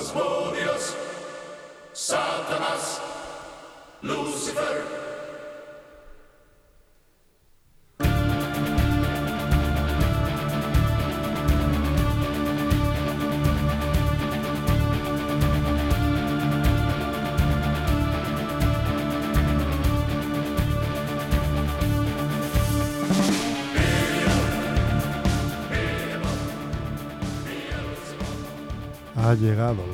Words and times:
Asmodeus, 0.00 0.96
Satanas, 1.92 3.02
Lucifer. 4.00 5.00
Ha 29.16 29.34
llegado 29.34 29.89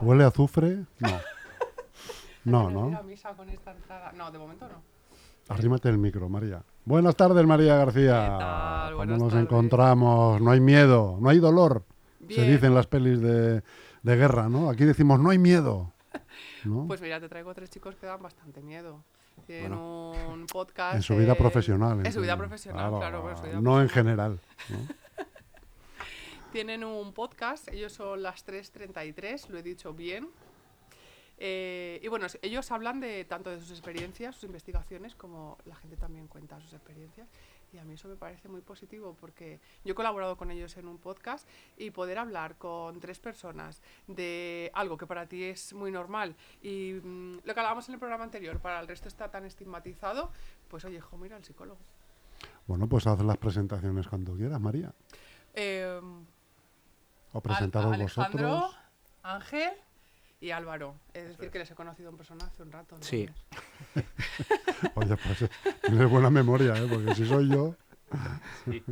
¿Huele 0.00 0.24
a 0.24 0.28
azufre? 0.28 0.84
No. 0.98 1.20
No, 2.44 2.68
a 2.68 2.70
¿no? 2.70 3.02
misa 3.02 3.34
con 3.34 3.48
esta 3.50 3.72
entrada. 3.72 4.12
No, 4.12 4.30
de 4.30 4.38
momento 4.38 4.66
no. 4.66 4.82
Arrímate 5.48 5.88
el 5.88 5.98
micro, 5.98 6.28
María. 6.28 6.62
Buenas 6.84 7.16
tardes, 7.16 7.44
María 7.44 7.76
García. 7.76 8.22
¿Qué 8.32 8.38
tal? 8.44 8.92
¿Cómo 8.94 9.04
nos 9.04 9.28
tardes. 9.30 9.44
encontramos? 9.44 10.40
No 10.40 10.50
hay 10.50 10.60
miedo, 10.60 11.18
no 11.20 11.28
hay 11.28 11.38
dolor. 11.38 11.84
Se 12.20 12.26
Bien. 12.26 12.50
dice 12.52 12.66
en 12.66 12.74
las 12.74 12.86
pelis 12.86 13.20
de, 13.20 13.62
de 14.02 14.16
guerra, 14.16 14.48
¿no? 14.48 14.70
Aquí 14.70 14.84
decimos 14.84 15.20
no 15.20 15.30
hay 15.30 15.38
miedo. 15.38 15.92
¿no? 16.64 16.84
Pues 16.88 17.00
mira, 17.00 17.20
te 17.20 17.28
traigo 17.28 17.52
tres 17.54 17.70
chicos 17.70 17.94
que 17.96 18.06
dan 18.06 18.22
bastante 18.22 18.60
miedo. 18.62 19.02
Tienen 19.46 19.72
un 19.72 20.46
podcast. 20.46 20.96
en 20.96 21.02
su 21.02 21.16
vida 21.16 21.34
profesional. 21.34 22.04
En 22.06 22.12
su 22.12 22.20
vida 22.20 22.36
profesional, 22.36 22.92
claro. 22.98 23.36
su 23.36 23.42
vida 23.44 23.60
no 23.60 23.80
en 23.82 23.88
general. 23.88 24.38
¿no? 24.68 24.78
Tienen 26.52 26.82
un 26.82 27.12
podcast, 27.12 27.68
ellos 27.68 27.92
son 27.92 28.22
las 28.22 28.44
3.33, 28.44 29.48
lo 29.50 29.58
he 29.58 29.62
dicho 29.62 29.94
bien. 29.94 30.28
Eh, 31.38 32.00
y 32.02 32.08
bueno, 32.08 32.26
ellos 32.42 32.70
hablan 32.72 32.98
de 32.98 33.24
tanto 33.24 33.50
de 33.50 33.60
sus 33.60 33.70
experiencias, 33.70 34.34
sus 34.34 34.44
investigaciones, 34.44 35.14
como 35.14 35.58
la 35.64 35.76
gente 35.76 35.96
también 35.96 36.26
cuenta 36.26 36.60
sus 36.60 36.72
experiencias. 36.72 37.28
Y 37.72 37.78
a 37.78 37.84
mí 37.84 37.94
eso 37.94 38.08
me 38.08 38.16
parece 38.16 38.48
muy 38.48 38.62
positivo 38.62 39.16
porque 39.18 39.60
yo 39.84 39.92
he 39.92 39.94
colaborado 39.94 40.36
con 40.36 40.50
ellos 40.50 40.76
en 40.76 40.88
un 40.88 40.98
podcast 40.98 41.48
y 41.78 41.92
poder 41.92 42.18
hablar 42.18 42.58
con 42.58 42.98
tres 42.98 43.20
personas 43.20 43.80
de 44.08 44.72
algo 44.74 44.96
que 44.96 45.06
para 45.06 45.26
ti 45.26 45.44
es 45.44 45.72
muy 45.72 45.92
normal 45.92 46.34
y 46.62 46.94
mm, 46.94 47.38
lo 47.44 47.54
que 47.54 47.60
hablábamos 47.60 47.88
en 47.88 47.94
el 47.94 48.00
programa 48.00 48.24
anterior, 48.24 48.58
para 48.58 48.80
el 48.80 48.88
resto 48.88 49.06
está 49.06 49.30
tan 49.30 49.44
estigmatizado, 49.44 50.32
pues 50.68 50.84
oye, 50.84 51.00
jo, 51.00 51.16
mira, 51.16 51.36
el 51.36 51.44
psicólogo. 51.44 51.78
Bueno, 52.66 52.88
pues 52.88 53.06
haz 53.06 53.22
las 53.22 53.36
presentaciones 53.38 54.08
cuando 54.08 54.34
quieras, 54.34 54.60
María. 54.60 54.92
Eh, 55.54 56.00
O 57.32 57.38
Al- 57.38 57.42
presentaros 57.42 57.92
Alejandro, 57.94 58.48
vosotros. 58.48 58.76
Ángel 59.22 59.70
y 60.40 60.50
Álvaro. 60.50 60.94
Es 61.12 61.28
decir, 61.28 61.50
que 61.50 61.58
les 61.58 61.70
he 61.70 61.74
conocido 61.74 62.10
en 62.10 62.16
persona 62.16 62.46
hace 62.46 62.62
un 62.62 62.72
rato. 62.72 62.96
¿no? 62.96 63.02
Sí. 63.02 63.28
Oye, 64.94 65.16
pues 65.16 65.50
tienes 65.82 66.10
buena 66.10 66.30
memoria, 66.30 66.74
¿eh? 66.76 66.86
Porque 66.88 67.14
si 67.14 67.26
soy 67.26 67.48
yo... 67.50 67.74
Sí. 68.64 68.82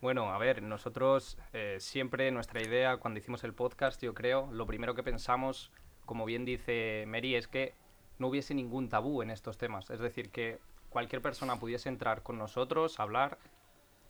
Bueno, 0.00 0.30
a 0.30 0.38
ver, 0.38 0.62
nosotros 0.62 1.38
eh, 1.54 1.78
siempre 1.80 2.30
nuestra 2.30 2.60
idea 2.62 2.98
cuando 2.98 3.18
hicimos 3.18 3.42
el 3.42 3.54
podcast, 3.54 4.02
yo 4.02 4.12
creo, 4.12 4.50
lo 4.52 4.66
primero 4.66 4.94
que 4.94 5.02
pensamos, 5.02 5.72
como 6.04 6.26
bien 6.26 6.44
dice 6.44 7.04
Mary, 7.08 7.34
es 7.36 7.48
que 7.48 7.74
no 8.18 8.28
hubiese 8.28 8.54
ningún 8.54 8.90
tabú 8.90 9.22
en 9.22 9.30
estos 9.30 9.56
temas. 9.56 9.88
Es 9.88 10.00
decir, 10.00 10.30
que 10.30 10.60
cualquier 10.90 11.22
persona 11.22 11.58
pudiese 11.58 11.88
entrar 11.88 12.22
con 12.22 12.36
nosotros, 12.36 13.00
hablar 13.00 13.38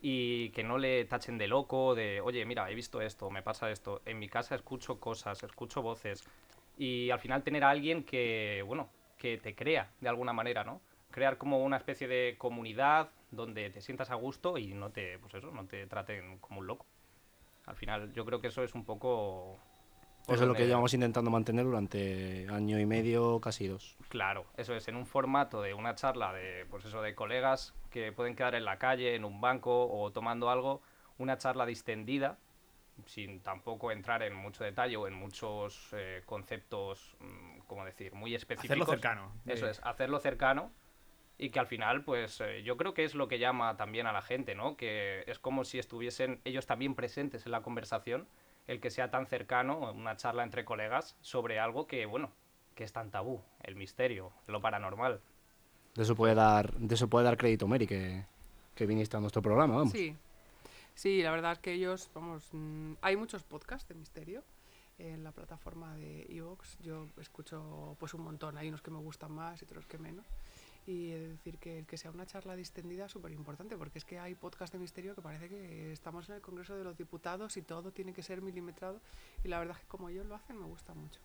y 0.06 0.50
que 0.50 0.62
no 0.62 0.76
le 0.76 1.06
tachen 1.06 1.38
de 1.38 1.48
loco, 1.48 1.94
de, 1.94 2.20
oye, 2.20 2.44
mira, 2.44 2.70
he 2.70 2.74
visto 2.74 3.00
esto, 3.00 3.30
me 3.30 3.40
pasa 3.40 3.70
esto. 3.70 4.02
En 4.04 4.18
mi 4.18 4.28
casa 4.28 4.54
escucho 4.54 5.00
cosas, 5.00 5.42
escucho 5.42 5.80
voces. 5.80 6.22
Y 6.76 7.08
al 7.08 7.20
final 7.20 7.42
tener 7.42 7.64
a 7.64 7.70
alguien 7.70 8.04
que, 8.04 8.62
bueno, 8.66 8.90
que 9.16 9.38
te 9.38 9.54
crea 9.54 9.90
de 10.02 10.10
alguna 10.10 10.34
manera, 10.34 10.62
¿no? 10.62 10.82
Crear 11.10 11.38
como 11.38 11.64
una 11.64 11.78
especie 11.78 12.06
de 12.06 12.34
comunidad 12.36 13.08
donde 13.30 13.70
te 13.70 13.80
sientas 13.80 14.10
a 14.10 14.16
gusto 14.16 14.58
y 14.58 14.74
no 14.74 14.90
te, 14.90 15.18
pues 15.20 15.32
eso, 15.32 15.50
no 15.52 15.64
te 15.64 15.86
traten 15.86 16.36
como 16.36 16.60
un 16.60 16.66
loco. 16.66 16.84
Al 17.64 17.76
final 17.76 18.12
yo 18.12 18.26
creo 18.26 18.42
que 18.42 18.48
eso 18.48 18.62
es 18.62 18.74
un 18.74 18.84
poco... 18.84 19.58
Eso 20.26 20.42
es 20.42 20.48
lo 20.48 20.54
que 20.54 20.66
llevamos 20.66 20.94
intentando 20.94 21.30
mantener 21.30 21.64
durante 21.64 22.46
año 22.50 22.80
y 22.80 22.86
medio, 22.86 23.40
casi 23.40 23.66
dos. 23.66 23.96
Claro, 24.08 24.46
eso 24.56 24.74
es, 24.74 24.88
en 24.88 24.96
un 24.96 25.06
formato 25.06 25.60
de 25.60 25.74
una 25.74 25.94
charla 25.94 26.32
de, 26.32 26.66
pues 26.70 26.84
eso, 26.86 27.02
de 27.02 27.14
colegas 27.14 27.74
que 27.90 28.10
pueden 28.12 28.34
quedar 28.34 28.54
en 28.54 28.64
la 28.64 28.78
calle, 28.78 29.14
en 29.14 29.24
un 29.24 29.40
banco 29.40 29.86
o 29.86 30.10
tomando 30.12 30.48
algo, 30.48 30.80
una 31.18 31.36
charla 31.36 31.66
distendida, 31.66 32.38
sin 33.06 33.40
tampoco 33.40 33.92
entrar 33.92 34.22
en 34.22 34.34
mucho 34.34 34.64
detalle 34.64 34.96
o 34.96 35.06
en 35.06 35.14
muchos 35.14 35.88
eh, 35.92 36.22
conceptos, 36.24 37.16
mm, 37.20 37.58
¿cómo 37.66 37.84
decir?, 37.84 38.14
muy 38.14 38.34
específicos. 38.34 38.70
Hacerlo 38.70 38.86
cercano. 38.86 39.32
Eso 39.46 39.66
Eh, 39.66 39.70
es, 39.72 39.80
hacerlo 39.84 40.20
cercano 40.20 40.72
y 41.36 41.50
que 41.50 41.58
al 41.58 41.66
final, 41.66 42.04
pues 42.04 42.40
eh, 42.40 42.62
yo 42.62 42.76
creo 42.76 42.94
que 42.94 43.04
es 43.04 43.14
lo 43.14 43.28
que 43.28 43.38
llama 43.38 43.76
también 43.76 44.06
a 44.06 44.12
la 44.12 44.22
gente, 44.22 44.54
¿no? 44.54 44.76
Que 44.76 45.24
es 45.26 45.38
como 45.38 45.64
si 45.64 45.78
estuviesen 45.78 46.40
ellos 46.44 46.66
también 46.66 46.94
presentes 46.94 47.44
en 47.46 47.52
la 47.52 47.62
conversación, 47.62 48.26
el 48.66 48.80
que 48.80 48.90
sea 48.90 49.10
tan 49.10 49.26
cercano, 49.26 49.92
una 49.92 50.16
charla 50.16 50.42
entre 50.42 50.64
colegas 50.64 51.16
sobre 51.20 51.58
algo 51.58 51.86
que, 51.86 52.06
bueno, 52.06 52.30
que 52.74 52.84
es 52.84 52.92
tan 52.92 53.10
tabú, 53.10 53.42
el 53.62 53.76
misterio, 53.76 54.32
lo 54.46 54.60
paranormal. 54.60 55.20
De 55.94 56.02
eso 56.02 56.16
puede 56.16 56.34
dar, 56.34 56.72
de 56.74 56.94
eso 56.94 57.08
puede 57.08 57.24
dar 57.24 57.36
crédito 57.36 57.68
Mary, 57.68 57.86
que, 57.86 58.24
que 58.74 58.86
viniste 58.86 59.16
a 59.16 59.20
nuestro 59.20 59.42
programa, 59.42 59.76
vamos. 59.76 59.92
Sí. 59.92 60.16
Sí, 60.94 61.22
la 61.22 61.32
verdad 61.32 61.52
es 61.52 61.58
que 61.58 61.72
ellos, 61.72 62.08
vamos, 62.14 62.48
mm, 62.52 62.94
hay 63.02 63.16
muchos 63.16 63.42
podcasts 63.42 63.88
de 63.88 63.94
misterio 63.96 64.44
en 64.98 65.24
la 65.24 65.32
plataforma 65.32 65.96
de 65.96 66.26
Evox. 66.28 66.78
Yo 66.80 67.08
escucho 67.20 67.96
pues 67.98 68.14
un 68.14 68.22
montón, 68.22 68.56
hay 68.56 68.68
unos 68.68 68.80
que 68.80 68.90
me 68.90 68.98
gustan 68.98 69.32
más 69.32 69.60
y 69.60 69.64
otros 69.64 69.86
que 69.86 69.98
menos. 69.98 70.24
Y 70.86 71.12
decir 71.12 71.56
que 71.58 71.78
el 71.78 71.86
que 71.86 71.96
sea 71.96 72.10
una 72.10 72.26
charla 72.26 72.54
distendida 72.56 73.06
es 73.06 73.12
súper 73.12 73.32
importante, 73.32 73.74
porque 73.76 73.98
es 73.98 74.04
que 74.04 74.18
hay 74.18 74.34
podcasts 74.34 74.72
de 74.74 74.78
misterio 74.78 75.14
que 75.14 75.22
parece 75.22 75.48
que 75.48 75.92
estamos 75.92 76.28
en 76.28 76.34
el 76.34 76.40
Congreso 76.42 76.76
de 76.76 76.84
los 76.84 76.98
Diputados 76.98 77.56
y 77.56 77.62
todo 77.62 77.90
tiene 77.90 78.12
que 78.12 78.22
ser 78.22 78.42
milimetrado. 78.42 79.00
Y 79.44 79.48
la 79.48 79.58
verdad 79.58 79.76
es 79.76 79.82
que 79.82 79.88
como 79.88 80.10
ellos 80.10 80.26
lo 80.26 80.34
hacen, 80.34 80.58
me 80.58 80.66
gusta 80.66 80.92
mucho. 80.94 81.20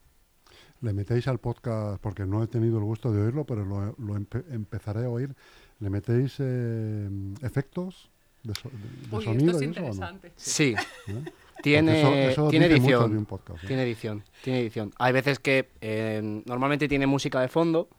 Le 0.81 0.93
metéis 0.93 1.27
al 1.27 1.39
podcast, 1.39 2.01
porque 2.01 2.25
no 2.25 2.41
he 2.41 2.47
tenido 2.47 2.77
el 2.77 2.85
gusto 2.85 3.11
de 3.11 3.21
oírlo, 3.21 3.43
pero 3.45 3.65
lo, 3.65 3.87
lo 3.97 4.15
empe- 4.15 4.45
empezaré 4.49 5.03
a 5.05 5.09
oír. 5.09 5.35
¿Le 5.79 5.89
metéis 5.89 6.37
eh, 6.39 7.09
efectos 7.41 8.09
de, 8.43 8.55
so- 8.55 8.69
de- 8.69 9.09
de 9.09 9.15
Uy, 9.17 9.23
sonido 9.25 9.51
esto 9.51 9.63
es 9.63 9.69
eso 9.71 9.79
o 9.81 9.83
no? 9.83 9.87
interesante. 9.89 10.31
Sí, 10.37 10.73
¿Eh? 11.07 11.23
tiene, 11.61 11.99
eso- 11.99 12.13
eso 12.13 12.49
tiene 12.49 12.65
edición. 12.67 13.11
de 13.11 13.17
un 13.17 13.25
podcast, 13.25 13.63
¿eh? 13.63 13.67
Tiene 13.67 13.83
edición, 13.83 14.23
tiene 14.41 14.61
edición. 14.61 14.91
Hay 14.97 15.11
veces 15.11 15.37
que 15.39 15.69
eh, 15.81 16.41
normalmente 16.45 16.87
tiene 16.87 17.05
música 17.05 17.41
de 17.41 17.49
fondo, 17.49 17.89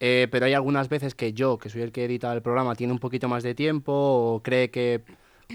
eh, 0.00 0.28
pero 0.30 0.46
hay 0.46 0.54
algunas 0.54 0.88
veces 0.88 1.14
que 1.14 1.32
yo, 1.32 1.58
que 1.58 1.70
soy 1.70 1.82
el 1.82 1.92
que 1.92 2.04
edita 2.04 2.32
el 2.32 2.42
programa, 2.42 2.74
tiene 2.74 2.92
un 2.92 2.98
poquito 2.98 3.28
más 3.28 3.42
de 3.42 3.54
tiempo 3.54 3.92
o 3.92 4.42
cree 4.42 4.70
que 4.70 5.02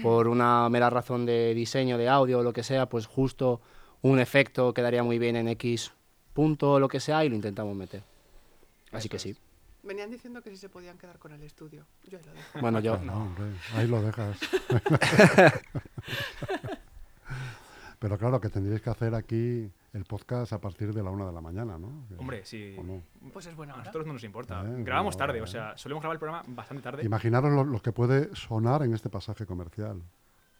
por 0.02 0.28
una 0.28 0.68
mera 0.68 0.88
razón 0.90 1.26
de 1.26 1.54
diseño 1.54 1.98
de 1.98 2.08
audio 2.08 2.38
o 2.38 2.42
lo 2.42 2.52
que 2.52 2.62
sea, 2.62 2.88
pues 2.88 3.06
justo 3.06 3.60
un 4.00 4.18
efecto 4.18 4.72
quedaría 4.72 5.02
muy 5.02 5.18
bien 5.18 5.36
en 5.36 5.48
X 5.48 5.92
punto 6.32 6.72
o 6.72 6.80
lo 6.80 6.88
que 6.88 6.98
sea 6.98 7.24
y 7.24 7.28
lo 7.28 7.36
intentamos 7.36 7.76
meter. 7.76 8.02
Así 8.90 9.06
Eso 9.06 9.08
que 9.10 9.16
es. 9.16 9.22
sí. 9.22 9.36
Venían 9.84 10.10
diciendo 10.10 10.40
que 10.42 10.50
si 10.50 10.56
se 10.56 10.68
podían 10.68 10.96
quedar 10.96 11.18
con 11.18 11.32
el 11.32 11.42
estudio. 11.42 11.84
Yo 12.08 12.18
ahí 12.18 12.24
lo 12.24 12.32
dejo. 12.32 12.60
Bueno, 12.60 12.80
yo 12.80 12.98
No, 12.98 13.24
hombre, 13.24 13.46
ahí 13.74 13.86
lo 13.88 14.00
dejas. 14.00 14.38
Pero 17.98 18.18
claro, 18.18 18.40
que 18.40 18.48
tendríais 18.48 18.82
que 18.82 18.90
hacer 18.90 19.14
aquí 19.14 19.70
el 19.92 20.04
podcast 20.04 20.52
a 20.54 20.60
partir 20.60 20.94
de 20.94 21.02
la 21.02 21.10
una 21.10 21.26
de 21.26 21.32
la 21.32 21.40
mañana, 21.40 21.76
¿no? 21.78 22.06
Hombre, 22.18 22.44
sí. 22.44 22.76
Pues 23.32 23.46
es 23.46 23.54
buena 23.54 23.74
A 23.74 23.78
nosotros 23.78 24.06
no 24.06 24.14
nos 24.14 24.24
importa. 24.24 24.62
Eh, 24.66 24.82
Grabamos 24.82 25.16
tarde, 25.16 25.34
hora, 25.34 25.44
o 25.44 25.46
sea, 25.46 25.70
eh. 25.72 25.74
solemos 25.76 26.00
grabar 26.02 26.14
el 26.14 26.18
programa 26.18 26.42
bastante 26.48 26.82
tarde. 26.82 27.04
Imaginaros 27.04 27.52
lo, 27.52 27.64
lo 27.64 27.80
que 27.82 27.92
puede 27.92 28.34
sonar 28.34 28.82
en 28.82 28.94
este 28.94 29.10
pasaje 29.10 29.44
comercial, 29.44 30.00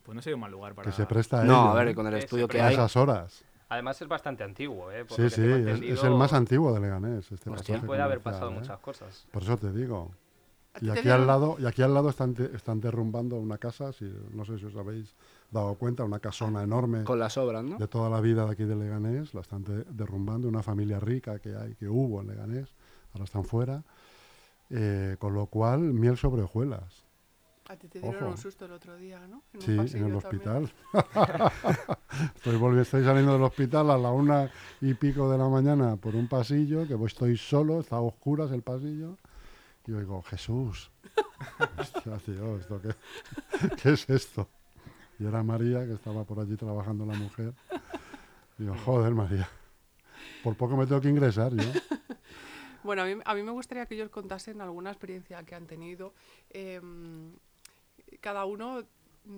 Pues 0.02 0.14
no 0.14 0.20
sería 0.20 0.34
un 0.36 0.40
mal 0.42 0.50
lugar 0.50 0.74
para. 0.74 0.90
que 0.90 0.96
se 0.96 1.06
presta 1.06 1.40
a 1.40 1.44
No, 1.44 1.52
ello, 1.62 1.70
a 1.70 1.74
ver, 1.74 1.88
¿eh? 1.88 1.94
con 1.94 2.06
el 2.06 2.14
estudio 2.14 2.46
que 2.46 2.60
a 2.60 2.66
hay. 2.66 2.74
esas 2.74 2.94
horas. 2.96 3.44
Además 3.70 4.02
es 4.02 4.08
bastante 4.08 4.44
antiguo, 4.44 4.92
¿eh? 4.92 5.06
Por 5.06 5.16
Sí, 5.16 5.30
sí, 5.30 5.42
es, 5.42 5.80
es 5.80 6.04
el 6.04 6.14
más 6.14 6.34
antiguo 6.34 6.74
de 6.74 6.80
Leganés. 6.80 7.32
Este 7.32 7.48
Hostia. 7.48 7.74
pasaje 7.76 7.86
Puede 7.86 8.02
haber 8.02 8.20
pasado 8.20 8.50
¿eh? 8.50 8.54
muchas 8.54 8.78
cosas. 8.80 9.26
Por 9.30 9.42
eso 9.42 9.56
te 9.56 9.72
digo. 9.72 10.10
¿A 10.74 10.84
Y 10.84 10.90
aquí 10.90 11.08
al 11.08 11.26
lado, 11.26 11.56
y 11.58 11.64
aquí 11.64 11.80
al 11.80 11.94
lado 11.94 12.10
están, 12.10 12.34
te- 12.34 12.54
están 12.54 12.80
derrumbando 12.82 13.36
una 13.36 13.56
casa, 13.56 13.92
si, 13.94 14.04
no 14.32 14.44
sé 14.44 14.58
si 14.58 14.66
os 14.66 14.76
habéis 14.76 15.14
dado 15.52 15.74
cuenta, 15.76 16.02
una 16.04 16.18
casona 16.18 16.62
enorme 16.62 17.04
Con 17.04 17.18
las 17.18 17.36
obras, 17.36 17.62
¿no? 17.62 17.76
de 17.78 17.86
toda 17.86 18.08
la 18.10 18.20
vida 18.20 18.44
de 18.46 18.52
aquí 18.52 18.64
de 18.64 18.74
Leganés, 18.74 19.34
la 19.34 19.42
están 19.42 19.62
de- 19.62 19.84
derrumbando, 19.84 20.48
una 20.48 20.62
familia 20.62 20.98
rica 20.98 21.38
que 21.38 21.54
hay, 21.54 21.74
que 21.74 21.88
hubo 21.88 22.20
en 22.22 22.28
Leganés, 22.28 22.74
ahora 23.12 23.24
están 23.24 23.44
fuera, 23.44 23.84
eh, 24.70 25.16
con 25.18 25.34
lo 25.34 25.46
cual 25.46 25.80
miel 25.80 26.16
sobre 26.16 26.42
hojuelas. 26.42 27.04
A 27.68 27.76
ti 27.76 27.86
te 27.88 28.00
dieron 28.00 28.22
Ojo. 28.22 28.30
un 28.32 28.38
susto 28.38 28.64
el 28.64 28.72
otro 28.72 28.96
día, 28.96 29.20
¿no? 29.28 29.42
En 29.52 29.60
un 29.60 29.88
Sí, 29.88 29.96
en 29.96 30.06
el 30.06 30.16
hospital. 30.16 30.72
estoy, 32.34 32.56
volvi- 32.58 32.80
estoy 32.80 33.04
saliendo 33.04 33.34
del 33.34 33.42
hospital 33.42 33.90
a 33.90 33.98
la 33.98 34.10
una 34.10 34.50
y 34.80 34.94
pico 34.94 35.30
de 35.30 35.38
la 35.38 35.48
mañana 35.48 35.96
por 35.96 36.16
un 36.16 36.28
pasillo, 36.28 36.86
que 36.88 36.94
voy- 36.94 37.06
estoy 37.06 37.36
solo, 37.36 37.80
está 37.80 37.96
a 37.96 38.00
oscuras 38.00 38.50
el 38.50 38.62
pasillo, 38.62 39.16
y 39.86 39.92
oigo, 39.92 40.22
Jesús. 40.22 40.90
Hostia, 41.78 42.16
tío, 42.18 42.56
¿esto 42.58 42.80
qué, 42.80 42.94
qué 43.82 43.92
es 43.92 44.08
esto? 44.10 44.48
Y 45.22 45.26
era 45.26 45.40
María, 45.44 45.86
que 45.86 45.92
estaba 45.92 46.24
por 46.24 46.40
allí 46.40 46.56
trabajando 46.56 47.06
la 47.06 47.14
mujer. 47.14 47.54
Digo, 48.58 48.74
joder, 48.84 49.14
María. 49.14 49.48
Por 50.42 50.56
poco 50.56 50.76
me 50.76 50.84
tengo 50.84 51.00
que 51.00 51.08
ingresar 51.08 51.52
yo. 51.54 51.70
Bueno, 52.84 53.02
a 53.02 53.04
mí, 53.04 53.14
a 53.24 53.34
mí 53.36 53.44
me 53.44 53.52
gustaría 53.52 53.86
que 53.86 53.94
ellos 53.94 54.10
contasen 54.10 54.60
alguna 54.60 54.90
experiencia 54.90 55.40
que 55.44 55.54
han 55.54 55.68
tenido. 55.68 56.14
Em, 56.50 57.32
cada 58.20 58.44
uno 58.44 58.82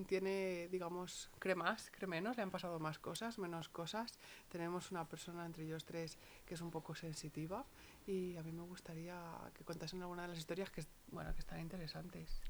tiene, 0.07 0.67
digamos, 0.69 1.29
cree 1.37 1.53
más, 1.53 1.91
cree 1.91 2.07
menos, 2.07 2.37
le 2.37 2.41
han 2.41 2.49
pasado 2.49 2.79
más 2.79 2.97
cosas, 2.97 3.37
menos 3.37 3.69
cosas. 3.69 4.17
Tenemos 4.49 4.89
una 4.89 5.07
persona 5.07 5.45
entre 5.45 5.63
ellos 5.65 5.85
tres 5.85 6.17
que 6.43 6.55
es 6.55 6.61
un 6.61 6.71
poco 6.71 6.95
sensitiva 6.95 7.63
y 8.07 8.35
a 8.35 8.41
mí 8.41 8.51
me 8.51 8.63
gustaría 8.63 9.15
que 9.53 9.63
contasen 9.63 10.01
alguna 10.01 10.23
de 10.23 10.29
las 10.29 10.39
historias 10.39 10.71
que, 10.71 10.83
bueno, 11.11 11.31
que 11.35 11.41
están 11.41 11.59
interesantes. 11.59 12.41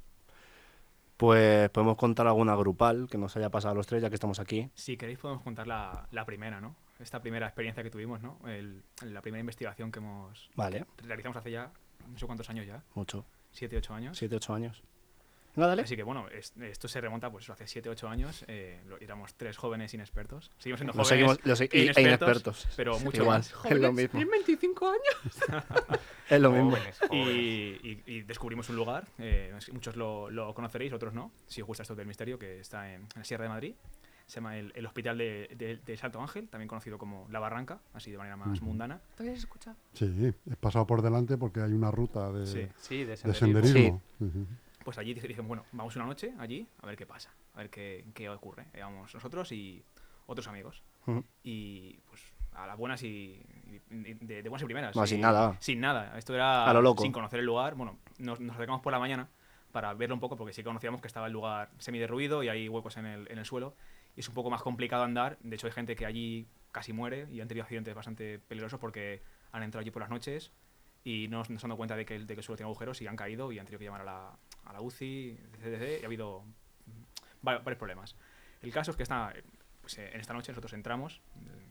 Pues 1.18 1.70
podemos 1.70 1.96
contar 1.98 2.28
alguna 2.28 2.56
grupal 2.56 3.08
que 3.10 3.18
nos 3.18 3.36
haya 3.38 3.50
pasado 3.50 3.72
a 3.72 3.76
los 3.76 3.88
tres, 3.88 4.02
ya 4.02 4.10
que 4.10 4.16
estamos 4.16 4.40
aquí. 4.40 4.70
Si 4.76 4.98
queréis 4.98 5.18
podemos 5.20 5.44
contar 5.44 5.66
la, 5.68 6.08
la 6.12 6.26
primera, 6.26 6.60
¿no? 6.60 6.76
Esta 7.00 7.22
primera 7.22 7.46
experiencia 7.48 7.84
que 7.84 7.90
tuvimos, 7.90 8.22
¿no? 8.22 8.40
El- 8.46 8.84
la 9.02 9.22
primera 9.22 9.40
investigación 9.40 9.92
que 9.92 10.00
hemos 10.00 10.50
Vale, 10.56 10.86
realizamos 11.04 11.38
hace 11.38 11.52
ya 11.52 11.72
no 12.10 12.18
sé 12.20 12.26
cuántos 12.26 12.50
años 12.50 12.66
ya, 12.68 12.84
mucho. 12.94 13.26
siete, 13.52 13.78
ocho 13.78 13.94
años. 13.94 14.18
Siete, 14.18 14.36
ocho 14.36 14.54
años. 14.54 14.84
Venga, 15.56 15.68
dale. 15.68 15.82
Así 15.84 15.96
que 15.96 16.04
bueno, 16.04 16.28
es- 16.30 16.54
esto 16.58 16.88
se 16.88 17.00
remonta 17.02 17.32
pues 17.32 17.50
hace 17.50 17.68
7, 17.68 17.90
8 17.90 18.08
años. 18.10 18.44
eh, 18.48 18.82
lo- 18.88 19.00
éramos 19.00 19.34
tres 19.36 19.58
jóvenes 19.58 19.94
inexpertos. 19.94 20.52
Seguimos 20.58 20.80
siendo 20.80 20.94
Lo 20.94 21.04
jóvenes 21.04 21.08
seguimos, 21.10 21.40
lo 21.46 21.56
se- 21.56 21.64
e 21.66 21.70
e 21.72 21.84
inexpertos, 21.84 22.28
inexpertos. 22.30 22.68
pero 22.76 23.00
mucho 23.00 23.22
Igual, 23.22 23.38
más. 23.40 23.48
es 23.48 23.54
lo 23.54 23.60
Jóvenes, 23.60 23.94
mismo. 23.94 24.12
¿Tienen 24.12 24.30
25 24.32 24.88
años? 24.90 25.36
Es 26.30 26.42
lo 26.42 26.52
mismo. 26.52 26.72
Jóvenes, 26.72 26.98
jóvenes. 27.08 27.28
Y, 27.28 27.80
y- 27.84 28.04
y 28.08 28.22
descubrimos 28.24 28.68
un 28.70 28.76
lugar, 28.78 29.08
eh, 29.20 29.52
no 29.54 29.74
muchos 29.74 29.96
lo, 29.96 30.30
lo 30.32 30.54
conoceréis, 30.56 30.92
otros 30.92 31.14
no, 31.14 31.32
si 31.46 31.62
os 31.62 31.68
gusta 31.68 31.84
esto 31.84 31.94
del 31.96 32.08
misterio, 32.08 32.40
que 32.40 32.60
está 32.60 32.92
en, 32.92 33.02
en 33.02 33.08
la 33.16 33.24
Sierra 33.24 33.44
de 33.44 33.50
Madrid. 33.50 33.76
Se 34.26 34.36
llama 34.38 34.58
el, 34.58 34.72
el 34.76 34.84
Hospital 34.88 35.20
de, 35.20 35.52
de- 35.56 35.78
de 35.86 35.98
Salto 35.98 36.20
Ángel, 36.20 36.50
también 36.50 36.68
conocido 36.68 36.98
como 36.98 37.28
La 37.30 37.38
Barranca, 37.40 37.80
así 37.94 38.10
de 38.10 38.18
manera 38.18 38.36
más 38.36 38.58
Ujú. 38.58 38.66
mundana. 38.66 39.00
¿Todavía 39.16 39.34
se 39.36 39.42
escucha? 39.42 39.76
Sí, 39.94 40.34
he 40.50 40.56
pasado 40.56 40.88
por 40.88 41.04
delante 41.04 41.38
porque 41.38 41.62
hay 41.62 41.74
una 41.74 41.92
ruta 41.92 42.32
de, 42.32 42.48
Sí. 42.48 42.68
Sí, 42.80 42.98
de 43.04 43.06
de 43.06 43.18
senderismo. 43.18 43.62
senderismo. 43.62 44.02
Ujú. 44.20 44.48
Pues 44.86 44.98
allí 45.00 45.14
dije, 45.16 45.42
bueno, 45.42 45.66
vamos 45.74 45.96
una 45.98 46.06
noche 46.06 46.34
allí 46.40 46.66
a 46.82 46.86
ver 46.86 46.96
qué 46.96 47.06
pasa, 47.08 47.34
a 47.56 47.58
ver 47.58 47.70
qué, 47.70 48.06
qué 48.14 48.30
ocurre. 48.30 48.68
Íbamos 48.74 49.14
nosotros 49.14 49.52
y 49.52 49.84
otros 50.28 50.48
amigos. 50.48 50.84
Ujú. 51.08 51.26
Y 51.44 51.98
pues 52.08 52.22
a 52.54 52.68
las 52.68 52.78
buenas 52.78 53.02
y, 53.04 53.42
y- 53.68 53.82
y 53.90 54.14
de, 54.14 54.44
de 54.44 54.50
buenas 54.50 54.62
y 54.62 54.66
primeras. 54.66 54.96
No, 54.96 55.06
sin 55.08 55.20
nada. 55.22 55.58
Sin 55.60 55.80
nada. 55.82 56.18
Esto 56.18 56.34
era 56.36 56.66
A 56.70 56.74
lo 56.74 56.82
loco. 56.84 57.02
sin 57.02 57.12
conocer 57.12 57.40
el 57.40 57.46
lugar. 57.48 57.74
Bueno, 57.76 57.98
nos, 58.20 58.40
nos 58.40 58.56
acercamos 58.56 58.82
por 58.82 58.94
la 58.94 59.00
mañana 59.00 59.28
para 59.72 59.92
verlo 59.96 60.14
un 60.16 60.22
poco 60.22 60.38
porque 60.38 60.54
sí 60.54 60.64
conocíamos 60.64 61.02
que 61.02 61.08
estaba 61.08 61.26
el 61.28 61.34
lugar 61.34 61.70
semiderruido 61.80 62.44
y 62.44 62.50
hay 62.50 62.70
huecos 62.70 62.96
en 62.98 63.08
el, 63.08 63.30
en 63.32 63.40
el 63.40 63.46
suelo. 63.46 63.76
Y 64.16 64.20
es 64.22 64.30
un 64.30 64.36
poco 64.36 64.50
más 64.52 64.62
complicado 64.62 65.04
andar. 65.04 65.38
De 65.42 65.56
hecho, 65.56 65.66
hay 65.68 65.74
gente 65.74 65.96
que 65.96 66.06
allí 66.06 66.48
casi 66.72 66.94
muere 66.94 67.28
y 67.32 67.42
han 67.42 67.48
tenido 67.48 67.64
accidentes 67.64 67.94
bastante 67.96 68.38
peligrosos 68.40 68.80
porque 68.80 69.22
han 69.52 69.64
entrado 69.64 69.82
allí 69.82 69.90
por 69.92 70.02
las 70.04 70.12
noches 70.12 70.52
y 71.04 71.28
no, 71.28 71.40
no 71.50 71.60
se 71.60 71.66
han 71.66 71.70
dado 71.70 71.78
cuenta 71.78 71.96
de 71.96 72.06
que, 72.06 72.20
de 72.20 72.26
que 72.28 72.40
el 72.40 72.44
suelo 72.44 72.58
tiene 72.58 72.68
agujeros 72.70 73.02
y 73.02 73.08
han 73.08 73.16
caído 73.16 73.52
y 73.52 73.60
han 73.60 73.66
tenido 73.66 73.80
que 73.80 73.86
llamar 73.86 74.02
a 74.02 74.06
la, 74.06 74.32
a 74.66 74.74
la 74.74 74.82
UCI, 74.82 75.38
CDC, 75.62 76.00
y 76.02 76.04
ha 76.04 76.06
habido 76.08 76.42
mm, 76.86 77.48
va- 77.48 77.58
varios 77.60 77.78
problemas. 77.78 78.16
El 78.62 78.72
caso 78.72 78.92
es 78.92 78.98
que 78.98 79.04
esta, 79.04 79.34
pues, 79.82 79.98
eh, 79.98 80.10
en 80.14 80.20
esta 80.22 80.34
noche 80.34 80.52
nosotros 80.52 80.74
entramos 80.74 81.22
eh, 81.46 81.66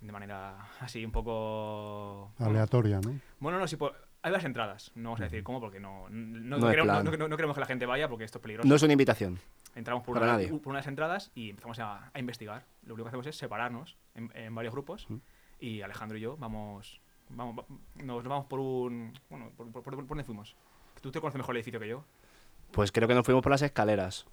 de 0.00 0.12
manera 0.12 0.68
así 0.80 1.04
un 1.04 1.12
poco... 1.12 2.32
Aleatoria, 2.38 3.00
¿no? 3.00 3.18
bueno, 3.40 3.58
no, 3.58 3.66
sí, 3.66 3.76
por- 3.76 3.94
hay 4.22 4.32
varias 4.32 4.44
entradas. 4.46 4.90
No 4.96 5.10
vamos 5.10 5.20
a 5.20 5.24
decir 5.24 5.42
cómo 5.44 5.60
porque 5.60 5.78
no, 5.78 6.08
no, 6.10 6.58
No 6.58 6.68
queremos, 6.68 7.04
no- 7.04 7.10
no- 7.16 7.28
no 7.28 7.36
queremos 7.36 7.54
que 7.54 7.60
la 7.60 7.66
gente 7.66 7.86
vaya 7.86 8.08
porque 8.08 8.24
esto 8.24 8.38
es 8.38 8.42
peligroso. 8.42 8.68
No 8.68 8.74
es 8.74 8.82
una 8.82 8.92
invitación. 8.92 9.38
Entramos 9.74 10.02
por 10.04 10.16
una, 10.16 10.36
por 10.36 10.68
una 10.68 10.78
de 10.78 10.80
las 10.80 10.86
entradas 10.86 11.30
y 11.34 11.50
empezamos 11.50 11.78
a, 11.80 12.10
a 12.12 12.18
investigar. 12.18 12.64
Lo 12.86 12.94
único 12.94 13.04
que 13.04 13.08
hacemos 13.08 13.26
es 13.26 13.36
separarnos 13.36 13.96
en, 14.14 14.30
en 14.34 14.54
varios 14.54 14.72
grupos 14.72 15.06
Mm. 15.08 15.16
y 15.60 15.82
Alejandro 15.82 16.16
y 16.18 16.22
yo 16.22 16.36
vamos, 16.38 17.00
vamos 17.28 17.58
va- 17.58 17.64
nos, 17.96 18.16
nos 18.22 18.24
vamos 18.24 18.46
por 18.46 18.58
un... 18.58 19.12
Bueno, 19.30 19.50
¿por, 19.56 19.70
por, 19.70 19.82
por- 19.82 19.94
por 19.96 20.06
dónde 20.08 20.24
fuimos? 20.24 20.56
Tú 21.00 21.10
te 21.10 21.20
conoces 21.20 21.38
mejor 21.38 21.54
el 21.54 21.58
edificio 21.58 21.80
que 21.80 21.88
yo. 21.88 22.04
Pues 22.72 22.90
creo 22.92 23.06
que 23.08 23.14
nos 23.14 23.24
fuimos 23.24 23.42
por 23.42 23.52
las 23.52 23.62
escaleras. 23.62 24.26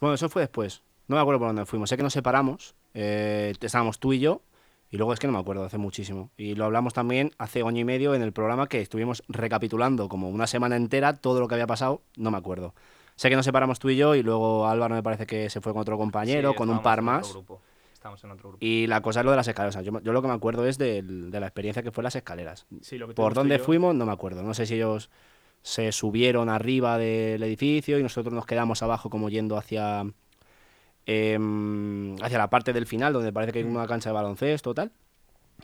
Bueno, 0.00 0.14
eso 0.14 0.28
fue 0.28 0.42
después. 0.42 0.82
No 1.08 1.16
me 1.16 1.22
acuerdo 1.22 1.40
por 1.40 1.48
dónde 1.48 1.66
fuimos. 1.66 1.88
Sé 1.88 1.96
que 1.96 2.02
nos 2.02 2.12
separamos. 2.12 2.74
eh, 2.94 3.52
estábamos 3.60 3.98
tú 3.98 4.12
y 4.12 4.20
yo. 4.20 4.42
Y 4.90 4.98
luego 4.98 5.14
es 5.14 5.18
que 5.20 5.26
no 5.26 5.32
me 5.32 5.38
acuerdo, 5.38 5.64
hace 5.64 5.78
muchísimo. 5.78 6.30
Y 6.36 6.54
lo 6.54 6.66
hablamos 6.66 6.92
también 6.92 7.32
hace 7.38 7.62
año 7.62 7.80
y 7.80 7.84
medio 7.84 8.14
en 8.14 8.20
el 8.20 8.32
programa 8.32 8.66
que 8.68 8.80
estuvimos 8.82 9.22
recapitulando 9.26 10.08
como 10.10 10.28
una 10.28 10.46
semana 10.46 10.76
entera 10.76 11.16
todo 11.16 11.40
lo 11.40 11.48
que 11.48 11.54
había 11.54 11.66
pasado. 11.66 12.02
No 12.16 12.30
me 12.30 12.36
acuerdo. 12.36 12.74
Sé 13.16 13.30
que 13.30 13.36
nos 13.36 13.46
separamos 13.46 13.78
tú 13.78 13.88
y 13.88 13.96
yo 13.96 14.14
y 14.14 14.22
luego 14.22 14.66
Álvaro 14.66 14.94
me 14.94 15.02
parece 15.02 15.26
que 15.26 15.48
se 15.48 15.62
fue 15.62 15.72
con 15.72 15.80
otro 15.80 15.96
compañero, 15.96 16.50
Sí, 16.50 16.56
con 16.56 16.68
un 16.68 16.82
par 16.82 17.00
más. 17.00 17.34
Estábamos 17.94 18.22
en 18.24 18.30
otro 18.32 18.50
grupo. 18.50 18.58
Y 18.64 18.86
la 18.86 19.00
cosa 19.00 19.20
es 19.20 19.24
lo 19.24 19.30
de 19.30 19.36
las 19.38 19.48
escaleras. 19.48 19.76
O 19.76 19.78
sea, 19.80 19.82
yo, 19.82 19.98
yo 20.02 20.12
lo 20.12 20.20
que 20.20 20.28
me 20.28 20.34
acuerdo 20.34 20.66
es 20.66 20.76
de 20.76 21.02
la 21.32 21.46
experiencia 21.46 21.82
que 21.82 21.90
fue 21.90 22.04
las 22.04 22.14
escaleras. 22.16 22.66
Sí, 22.82 22.98
lo 22.98 23.08
que 23.08 23.14
Por 23.14 23.32
dónde 23.32 23.56
yo. 23.58 23.64
fuimos 23.64 23.94
no 23.94 24.04
me 24.04 24.12
acuerdo. 24.12 24.42
No 24.42 24.52
sé 24.52 24.66
si 24.66 24.74
ellos 24.74 25.08
se 25.62 25.92
subieron 25.92 26.48
arriba 26.48 26.98
del 26.98 27.42
edificio 27.42 27.98
y 27.98 28.02
nosotros 28.02 28.34
nos 28.34 28.46
quedamos 28.46 28.82
abajo 28.82 29.10
como 29.10 29.28
yendo 29.28 29.56
hacia 29.56 30.04
em, 31.06 32.14
hacia 32.22 32.38
la 32.38 32.48
parte 32.50 32.72
del 32.72 32.86
final 32.86 33.12
donde 33.12 33.32
parece 33.32 33.52
que 33.52 33.58
hay 33.60 33.64
Mm. 33.64 33.76
una 33.76 33.86
cancha 33.86 34.10
de 34.10 34.14
baloncesto 34.14 34.70
o 34.70 34.74
tal. 34.74 34.92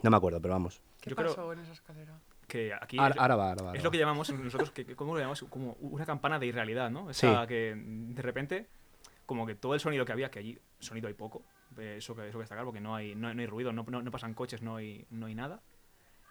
No 0.03 0.09
me 0.09 0.17
acuerdo, 0.17 0.41
pero 0.41 0.53
vamos. 0.53 0.81
¿Qué 1.01 1.09
Yo 1.09 1.15
creo- 1.15 1.29
pasó 1.29 1.53
en 1.53 1.59
esa 1.59 1.73
escalera? 1.73 2.19
Que 2.47 2.73
aquí 2.73 2.97
Ahora, 2.97 3.13
es, 3.15 3.21
ahora 3.21 3.35
va, 3.35 3.49
ahora 3.51 3.63
va, 3.63 3.73
es 3.75 3.83
lo 3.83 3.91
que 3.91 3.97
llamamos 3.99 4.29
nosotros, 4.33 4.71
que, 4.71 4.85
que- 4.85 4.95
¿cómo 4.95 5.13
lo 5.13 5.19
llamamos? 5.19 5.45
Como 5.49 5.73
una 5.81 6.05
campana 6.05 6.39
de 6.39 6.47
irrealidad, 6.47 6.89
¿no? 6.89 7.09
Esa 7.09 7.45
que 7.47 7.75
de 7.77 8.21
repente, 8.21 8.67
como 9.25 9.45
que 9.45 9.53
todo 9.55 9.75
el 9.75 9.79
sonido 9.79 10.03
que 10.03 10.11
había, 10.11 10.31
que 10.31 10.39
allí 10.39 10.57
sonido 10.79 11.07
hay 11.07 11.13
poco, 11.13 11.43
eh, 11.77 11.95
eso 11.99 12.15
que, 12.15 12.27
eso 12.27 12.37
que 12.39 12.43
destacar, 12.43 12.65
porque 12.65 12.81
no 12.81 12.95
hay, 12.95 13.13
no, 13.15 13.31
no 13.33 13.39
hay 13.41 13.47
ruido, 13.47 13.71
no, 13.71 13.85
no, 13.87 14.01
no 14.01 14.11
pasan 14.11 14.33
coches, 14.33 14.61
no 14.63 14.77
hay, 14.77 15.05
no 15.11 15.27
hay 15.27 15.35
nada. 15.35 15.61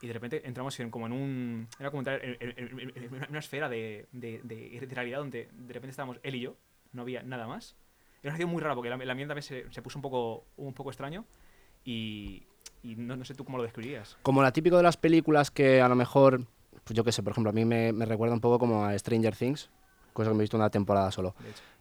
Y 0.00 0.06
de 0.06 0.12
repente 0.12 0.42
entramos 0.46 0.78
en, 0.80 0.90
como 0.90 1.06
en 1.06 1.12
un. 1.12 1.68
Era 1.78 1.90
como 1.90 2.00
entrar 2.02 2.24
en, 2.24 2.36
en- 2.40 2.90
en- 2.94 3.26
una, 3.28 3.38
esfera 3.38 3.68
de, 3.68 4.06
de, 4.12 4.40
de- 4.44 4.80
de 4.86 4.94
realidad 4.94 5.18
donde 5.18 5.48
de 5.52 5.72
repente 5.74 5.90
estábamos 5.90 6.18
él 6.22 6.36
y 6.36 6.40
yo, 6.40 6.56
no 6.92 7.02
había 7.02 7.22
nada 7.22 7.46
más. 7.48 7.74
Era 8.22 8.30
una 8.30 8.36
situación 8.36 8.50
muy 8.50 8.62
rara 8.62 8.74
porque 8.74 8.88
el 8.88 8.92
ambiente 9.10 9.28
también 9.28 9.42
se, 9.42 9.72
se 9.72 9.82
puso 9.82 9.98
un 9.98 10.02
poco, 10.02 10.44
un 10.56 10.72
poco 10.72 10.90
extraño 10.90 11.24
y, 11.84 12.44
y 12.82 12.96
no, 12.96 13.16
no 13.16 13.24
sé 13.24 13.34
tú 13.34 13.44
cómo 13.44 13.58
lo 13.58 13.64
describirías. 13.64 14.16
Como 14.22 14.42
la 14.42 14.52
típico 14.52 14.76
de 14.76 14.82
las 14.82 14.96
películas 14.96 15.50
que 15.50 15.80
a 15.80 15.88
lo 15.88 15.94
mejor, 15.96 16.44
pues 16.84 16.96
yo 16.96 17.04
qué 17.04 17.12
sé, 17.12 17.22
por 17.22 17.32
ejemplo, 17.32 17.50
a 17.50 17.52
mí 17.52 17.64
me, 17.64 17.92
me 17.92 18.04
recuerda 18.04 18.34
un 18.34 18.40
poco 18.40 18.58
como 18.58 18.84
a 18.84 18.96
Stranger 18.98 19.34
Things, 19.34 19.70
cosa 20.12 20.30
que 20.30 20.34
me 20.34 20.40
he 20.42 20.44
visto 20.44 20.56
una 20.56 20.70
temporada 20.70 21.10
solo. 21.10 21.34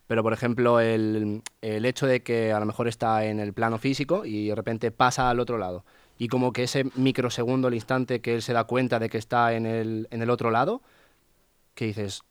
Pero, 0.07 0.23
por 0.23 0.31
ejemplo, 0.31 0.79
el, 0.79 1.41
el 1.61 1.85
hecho 1.85 2.07
de 2.07 2.23
que 2.23 2.53
a 2.53 2.59
lo 2.59 2.65
mejor 2.65 2.87
está 2.87 3.25
en 3.25 3.39
el 3.41 3.53
plano 3.53 3.77
físico 3.77 4.23
y 4.25 4.47
de 4.47 4.55
repente 4.55 4.89
pasa 4.91 5.29
al 5.29 5.39
otro 5.39 5.57
lado. 5.57 5.83
Y 6.17 6.27
como 6.27 6.51
que 6.53 6.63
ese 6.63 6.85
microsegundo, 6.95 7.67
el 7.67 7.73
instante 7.75 8.21
que 8.21 8.35
él 8.35 8.41
se 8.41 8.53
da 8.53 8.63
cuenta 8.65 8.99
de 8.99 9.09
que 9.09 9.17
está 9.17 9.53
en 9.53 9.65
el, 9.65 10.07
en 10.11 10.21
el 10.21 10.29
otro 10.29 10.51
lado, 10.51 10.81
que 11.75 11.85
dices, 11.85 12.21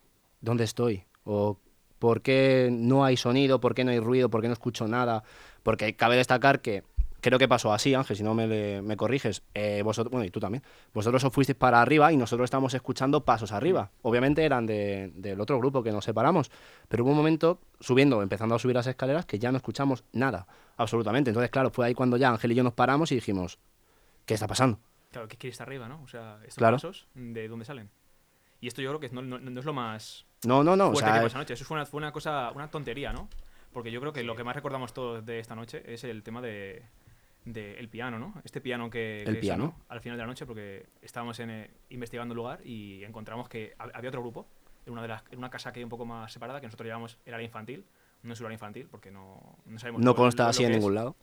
¿dónde 0.40 0.64
estoy? 0.64 1.04
O 1.24 1.58
¿por 1.98 2.20
qué 2.20 2.68
no 2.72 3.04
hay 3.04 3.16
sonido? 3.16 3.60
¿Por 3.60 3.74
qué 3.74 3.84
no 3.84 3.90
hay 3.90 4.00
ruido? 4.00 4.28
¿Por 4.28 4.40
qué 4.42 4.48
no 4.48 4.52
escucho 4.54 4.86
nada? 4.88 5.22
Porque 5.62 5.94
cabe 5.96 6.16
destacar 6.16 6.60
que 6.60 6.82
creo 7.20 7.38
que 7.38 7.48
pasó 7.48 7.72
así, 7.72 7.94
Ángel, 7.94 8.16
si 8.16 8.22
no 8.22 8.34
me, 8.34 8.82
me 8.82 8.96
corriges. 8.96 9.42
eh, 9.54 9.82
vosotros, 9.82 10.12
bueno, 10.12 10.24
y 10.24 10.30
tú 10.30 10.38
también. 10.38 10.62
Vosotros 10.94 11.24
os 11.24 11.32
fuisteis 11.32 11.56
para 11.56 11.80
arriba 11.80 12.12
y 12.12 12.16
nosotros 12.16 12.44
estábamos 12.44 12.74
escuchando 12.74 13.24
pasos 13.24 13.50
arriba. 13.52 13.90
Obviamente 14.02 14.44
eran 14.44 14.66
de- 14.66 15.10
del 15.14 15.40
otro 15.40 15.58
grupo 15.58 15.82
que 15.82 15.90
nos 15.90 16.04
separamos. 16.04 16.50
Pero 16.88 17.02
hubo 17.04 17.10
un 17.12 17.16
momento 17.16 17.58
subiendo, 17.80 18.22
empezando 18.22 18.54
a 18.54 18.58
subir 18.58 18.76
las 18.76 18.86
escaleras, 18.86 19.26
que 19.26 19.38
ya 19.38 19.50
no 19.50 19.56
escuchamos 19.56 20.04
nada, 20.12 20.46
absolutamente. 20.76 21.30
Entonces, 21.30 21.50
claro, 21.50 21.70
fue 21.70 21.86
ahí 21.86 21.94
cuando 21.94 22.16
ya 22.16 22.30
Ángel 22.30 22.52
y 22.52 22.54
yo 22.56 22.62
nos 22.62 22.74
paramos 22.74 23.10
y 23.10 23.16
dijimos, 23.16 23.58
¿qué 24.26 24.34
está 24.34 24.46
pasando? 24.46 24.78
Claro, 25.10 25.28
que 25.28 25.36
quiere 25.36 25.52
estar 25.52 25.66
arriba, 25.66 25.88
¿no? 25.88 26.02
O 26.02 26.08
sea, 26.08 26.38
estos 26.42 26.56
Claro. 26.58 26.76
pasos, 26.76 27.06
¿de 27.14 27.48
dónde 27.48 27.64
salen? 27.64 27.88
Y 28.60 28.66
esto 28.68 28.82
yo 28.82 28.90
creo 28.90 29.00
que 29.00 29.08
no, 29.14 29.22
no- 29.22 29.38
no 29.38 29.60
es 29.60 29.66
lo 29.66 29.72
más 29.72 30.26
No, 30.44 30.62
no, 30.62 30.76
no. 30.76 30.90
O 30.90 30.96
sea, 30.96 31.14
que 31.14 31.20
pasó 31.20 31.36
anoche. 31.38 31.54
Eso 31.54 31.64
fue 31.64 31.76
una, 31.76 31.86
fue 31.86 31.98
una 31.98 32.12
cosa, 32.12 32.50
una 32.54 32.68
tontería, 32.68 33.12
¿no? 33.12 33.28
Porque 33.72 33.90
yo 33.90 34.00
creo 34.00 34.12
que 34.12 34.22
lo 34.22 34.34
que 34.36 34.44
más 34.44 34.54
recordamos 34.56 34.92
todos 34.92 35.24
de 35.24 35.38
esta 35.38 35.54
noche 35.54 35.82
es 35.86 36.04
el 36.04 36.22
tema 36.22 36.40
de, 36.40 36.82
de 37.44 37.78
el 37.78 37.88
piano, 37.88 38.18
¿no? 38.18 38.34
Este 38.44 38.60
piano 38.60 38.88
que, 38.90 39.22
El 39.22 39.34
que 39.34 39.40
piano. 39.40 39.64
sonó 39.72 39.84
al 39.88 40.00
final 40.00 40.16
de 40.18 40.22
la 40.22 40.26
noche 40.26 40.46
porque 40.46 40.86
estábamos 41.02 41.38
en, 41.40 41.50
eh, 41.50 41.70
investigando 41.90 42.32
el 42.32 42.36
lugar 42.36 42.60
y 42.66 43.04
encontramos 43.04 43.48
que 43.48 43.74
hab- 43.78 43.90
había 43.94 44.08
otro 44.10 44.20
grupo 44.22 44.46
en 44.86 44.92
una, 44.92 45.02
de 45.02 45.08
las, 45.08 45.22
en 45.30 45.38
una 45.38 45.50
casa 45.50 45.72
que 45.72 45.80
hay 45.80 45.84
un 45.84 45.90
poco 45.90 46.06
más 46.06 46.32
separada 46.32 46.60
que 46.60 46.66
nosotros 46.66 46.86
llamamos 46.88 47.18
el 47.26 47.34
área 47.34 47.44
infantil. 47.44 47.84
No 48.22 48.32
es 48.32 48.40
un 48.40 48.46
área 48.46 48.54
infantil 48.54 48.88
porque 48.90 49.10
no, 49.10 49.58
no 49.66 49.78
sabemos 49.78 50.00
no 50.02 50.14
consta 50.14 50.48
así 50.48 50.64
en 50.64 50.72
ningún 50.72 50.94
lado. 50.94 51.16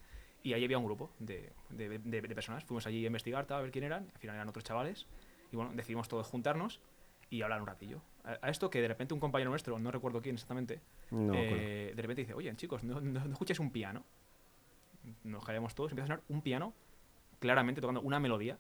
Y 0.44 0.54
ahí 0.54 0.64
había 0.66 0.78
un 0.78 0.86
grupo 0.86 1.10
de, 1.20 1.52
de- 1.70 2.00
de- 2.00 2.22
de 2.22 2.36
personas. 2.36 2.64
Fuimos 2.66 2.86
allí 2.86 3.04
a 3.04 3.08
investigar, 3.08 3.46
tal, 3.46 3.60
a 3.60 3.62
ver 3.62 3.72
quién 3.72 3.86
eran. 3.86 4.10
Al 4.14 4.20
final 4.20 4.36
eran 4.36 4.50
otros 4.50 4.64
chavales. 4.66 5.08
Y 5.52 5.56
bueno, 5.56 5.72
decidimos 5.74 6.08
todos 6.10 6.28
juntarnos 6.28 6.82
y 7.30 7.42
hablar 7.42 7.62
un 7.62 7.68
ratillo. 7.68 8.02
A, 8.26 8.38
a 8.42 8.50
esto 8.50 8.70
que 8.70 8.82
de 8.82 8.88
repente 8.88 9.14
un 9.14 9.20
compañero 9.20 9.50
nuestro, 9.50 9.80
no 9.80 9.90
recuerdo 9.92 10.22
quién 10.22 10.36
exactamente, 10.36 10.82
No 11.12 11.34
eh, 11.36 11.94
de 11.96 12.02
repente 12.02 12.22
dice, 12.24 12.34
oye, 12.34 12.54
chicos, 12.56 12.84
¿no, 12.84 13.00
no, 13.02 13.24
no 13.26 13.32
escucháis 13.32 13.60
un 13.60 13.72
piano? 13.72 14.04
Nos 15.24 15.44
callamos 15.44 15.76
todos, 15.76 15.92
empieza 15.92 16.06
a 16.06 16.16
sonar 16.16 16.24
un 16.30 16.42
piano 16.42 16.74
claramente 17.40 17.82
tocando 17.82 18.02
una 18.02 18.20
melodía, 18.20 18.58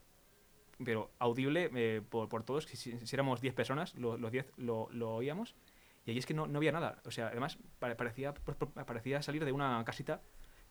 pero 0.83 1.11
audible 1.19 1.69
eh, 1.75 2.01
por, 2.07 2.27
por 2.29 2.43
todos. 2.43 2.65
Si, 2.65 2.75
si- 2.77 3.05
si 3.05 3.15
éramos 3.15 3.41
10 3.41 3.53
personas, 3.53 3.95
lo- 3.95 4.17
los 4.17 4.31
10 4.31 4.51
lo, 4.57 4.89
lo 4.91 5.15
oíamos. 5.15 5.55
Y 6.05 6.11
allí 6.11 6.19
es 6.19 6.25
que 6.25 6.33
no, 6.33 6.47
no 6.47 6.57
había 6.59 6.71
nada. 6.73 7.01
O 7.05 7.11
sea, 7.11 7.27
además 7.27 7.57
pare- 7.79 7.95
parecía, 7.95 8.33
pues, 8.33 8.57
parecía 8.85 9.21
salir 9.21 9.45
de 9.45 9.51
una 9.53 9.81
casita 9.85 10.21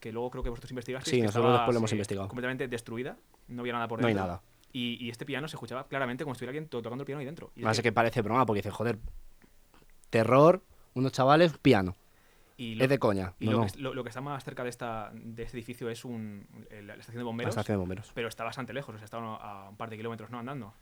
que 0.03 0.11
luego 0.13 0.31
creo 0.31 0.43
que 0.43 0.51
vosotros 0.51 0.71
investigasteis. 0.73 1.11
Sí, 1.15 1.17
que 1.21 1.27
nosotros 1.27 1.45
estaba, 1.47 1.59
después 1.61 1.75
lo 1.75 1.79
hemos 1.79 1.91
sí, 1.91 1.95
investigado. 1.97 2.29
Completamente 2.29 2.67
destruida. 2.69 3.17
No 3.49 3.61
había 3.63 3.73
nada 3.75 3.87
por 3.89 4.01
No 4.01 4.09
hay 4.09 4.13
dentro. 4.15 4.27
nada. 4.27 4.43
Y, 4.73 4.97
y 5.05 5.11
este 5.11 5.25
piano 5.25 5.47
se 5.49 5.55
escuchaba 5.57 5.87
claramente 5.87 6.25
como 6.25 6.35
si 6.35 6.39
estuviera 6.39 6.51
alguien 6.51 6.69
to- 6.69 6.83
tocando 6.83 7.03
el 7.03 7.07
piano 7.07 7.21
ahí 7.21 7.25
dentro. 7.27 7.53
Y 7.55 7.63
Más 7.63 7.77
que- 7.77 7.85
que 7.85 7.93
parece 7.93 8.21
broma, 8.21 8.45
porque 8.45 8.59
dice, 8.59 8.71
joder, 8.71 8.99
terror, 10.11 10.63
unos 10.95 11.13
chavales, 11.13 11.57
piano. 11.59 11.95
y 12.57 12.75
lo- 12.75 12.85
Es 12.85 12.91
de 12.91 12.99
coña. 12.99 13.35
Y 13.41 13.47
No, 13.47 13.53
lo, 13.53 13.59
no. 13.59 13.67
Que, 13.67 13.79
lo, 13.79 13.95
lo 13.95 14.03
que 14.03 14.09
está 14.11 14.21
más 14.21 14.45
cerca 14.45 14.63
de, 14.63 14.71
esta, 14.71 15.11
de 15.15 15.43
este 15.43 15.57
edificio 15.57 15.89
es 15.89 16.05
un, 16.05 16.47
la 16.71 16.95
estación 16.95 17.15
de 17.15 17.19
La 17.19 17.25
bomberos, 17.25 17.51
estación 17.53 17.75
de 17.77 17.79
bomberos. 17.81 18.11
pero 18.15 18.29
está 18.29 18.45
bastante 18.45 18.73
lejos, 18.73 18.95
o 18.95 18.99
sea, 18.99 19.05
está 19.05 19.19
a 19.19 19.69
un 19.71 19.77
par 19.77 19.89
de 19.91 19.97
kilómetros, 19.97 20.31
¿no? 20.31 20.39
Andando. 20.39 20.75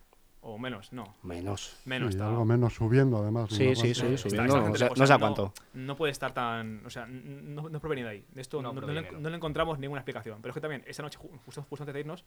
O 0.43 0.57
menos, 0.59 0.93
no. 0.93 1.15
Menos. 1.23 1.77
Menos. 1.85 2.09
Sí, 2.13 2.17
está- 2.17 2.29
algo 2.29 2.45
menos 2.47 2.75
subiendo, 2.75 3.19
además. 3.19 3.51
Sí, 3.51 3.57
sí, 3.57 3.65
parte. 3.75 3.95
sí, 3.95 3.95
subiendo, 3.95 4.27
está 4.27 4.43
no 4.47 4.75
sé- 4.97 5.09
no 5.09 5.15
a 5.15 5.19
cuánto. 5.19 5.53
No, 5.75 5.97
puede 5.97 6.13
estar 6.13 6.33
tan. 6.33 6.85
O 6.87 6.91
sea, 6.91 7.05
no, 7.07 7.69
no 7.69 7.79
proviene 7.81 8.05
de 8.05 8.09
ahí. 8.09 8.25
De 8.31 8.41
esto 8.41 8.57
No 8.63 8.69
no, 8.69 8.75
no 8.75 8.81
proviene, 8.81 9.03
le, 9.03 9.13
no. 9.13 9.21
no 9.21 9.29
le 9.31 9.37
encontramos 9.37 9.79
ninguna 9.79 10.01
explicación. 10.01 10.41
Pero 10.41 10.51
es 10.51 10.55
que 10.55 10.61
también, 10.63 10.83
esa 10.87 11.03
noche, 11.03 11.19
ju- 11.19 11.39
justo, 11.45 11.63
justo 11.69 11.83
antes 11.83 11.93
de 11.93 12.01
irnos, 12.01 12.25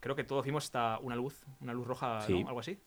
creo 0.00 0.14
que 0.14 0.24
todos 0.24 0.44
vimos 0.44 0.64
hasta 0.64 0.98
una 0.98 1.16
luz, 1.16 1.42
una 1.62 1.72
luz 1.72 1.86
roja, 1.86 2.16
¿no? 2.16 2.26
Sí. 2.26 2.44
Algo 2.46 2.60
así. 2.60 2.78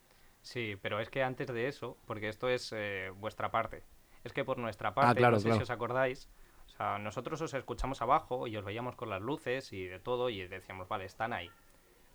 Sí, 0.44 0.76
pero 0.80 1.00
es 1.00 1.10
que 1.10 1.24
antes 1.24 1.48
de 1.48 1.68
eso, 1.68 1.98
porque 2.06 2.30
esto 2.30 2.48
es 2.48 2.72
eh, 2.76 3.10
vuestra 3.18 3.50
parte, 3.50 3.84
es 4.24 4.32
que 4.32 4.46
por 4.46 4.60
nuestra 4.60 4.94
parte, 4.94 5.10
Ah, 5.12 5.16
claro, 5.16 5.34
no 5.38 5.40
sé 5.40 5.46
claro. 5.46 5.58
si 5.58 5.64
os 5.64 5.70
acordáis, 5.72 6.30
o 6.68 6.70
sea, 6.70 7.00
nosotros 7.00 7.42
os 7.42 7.54
escuchamos 7.56 8.02
abajo 8.04 8.46
y 8.48 8.56
os 8.56 8.64
veíamos 8.64 8.96
con 8.96 9.10
las 9.10 9.22
luces 9.22 9.74
y 9.74 9.86
de 9.86 10.00
todo 10.00 10.30
y 10.30 10.48
decíamos, 10.48 10.88
vale, 10.88 11.06
están 11.06 11.34
ahí. 11.34 11.50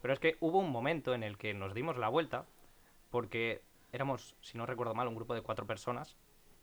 Pero 0.03 0.13
es 0.13 0.21
que 0.21 0.37
hubo 0.41 0.59
un 0.59 0.71
momento 0.71 1.15
en 1.15 1.23
el 1.23 1.39
que 1.39 1.55
nos 1.55 1.73
dimos 1.73 1.97
la 1.97 2.09
vuelta 2.09 2.45
porque 3.11 3.63
éramos, 3.93 4.37
si 4.41 4.59
no 4.59 4.67
recuerdo 4.67 4.95
mal, 4.95 5.09
un 5.09 5.15
grupo 5.15 5.35
de 5.35 5.43
cuatro 5.43 5.67
personas 5.67 6.17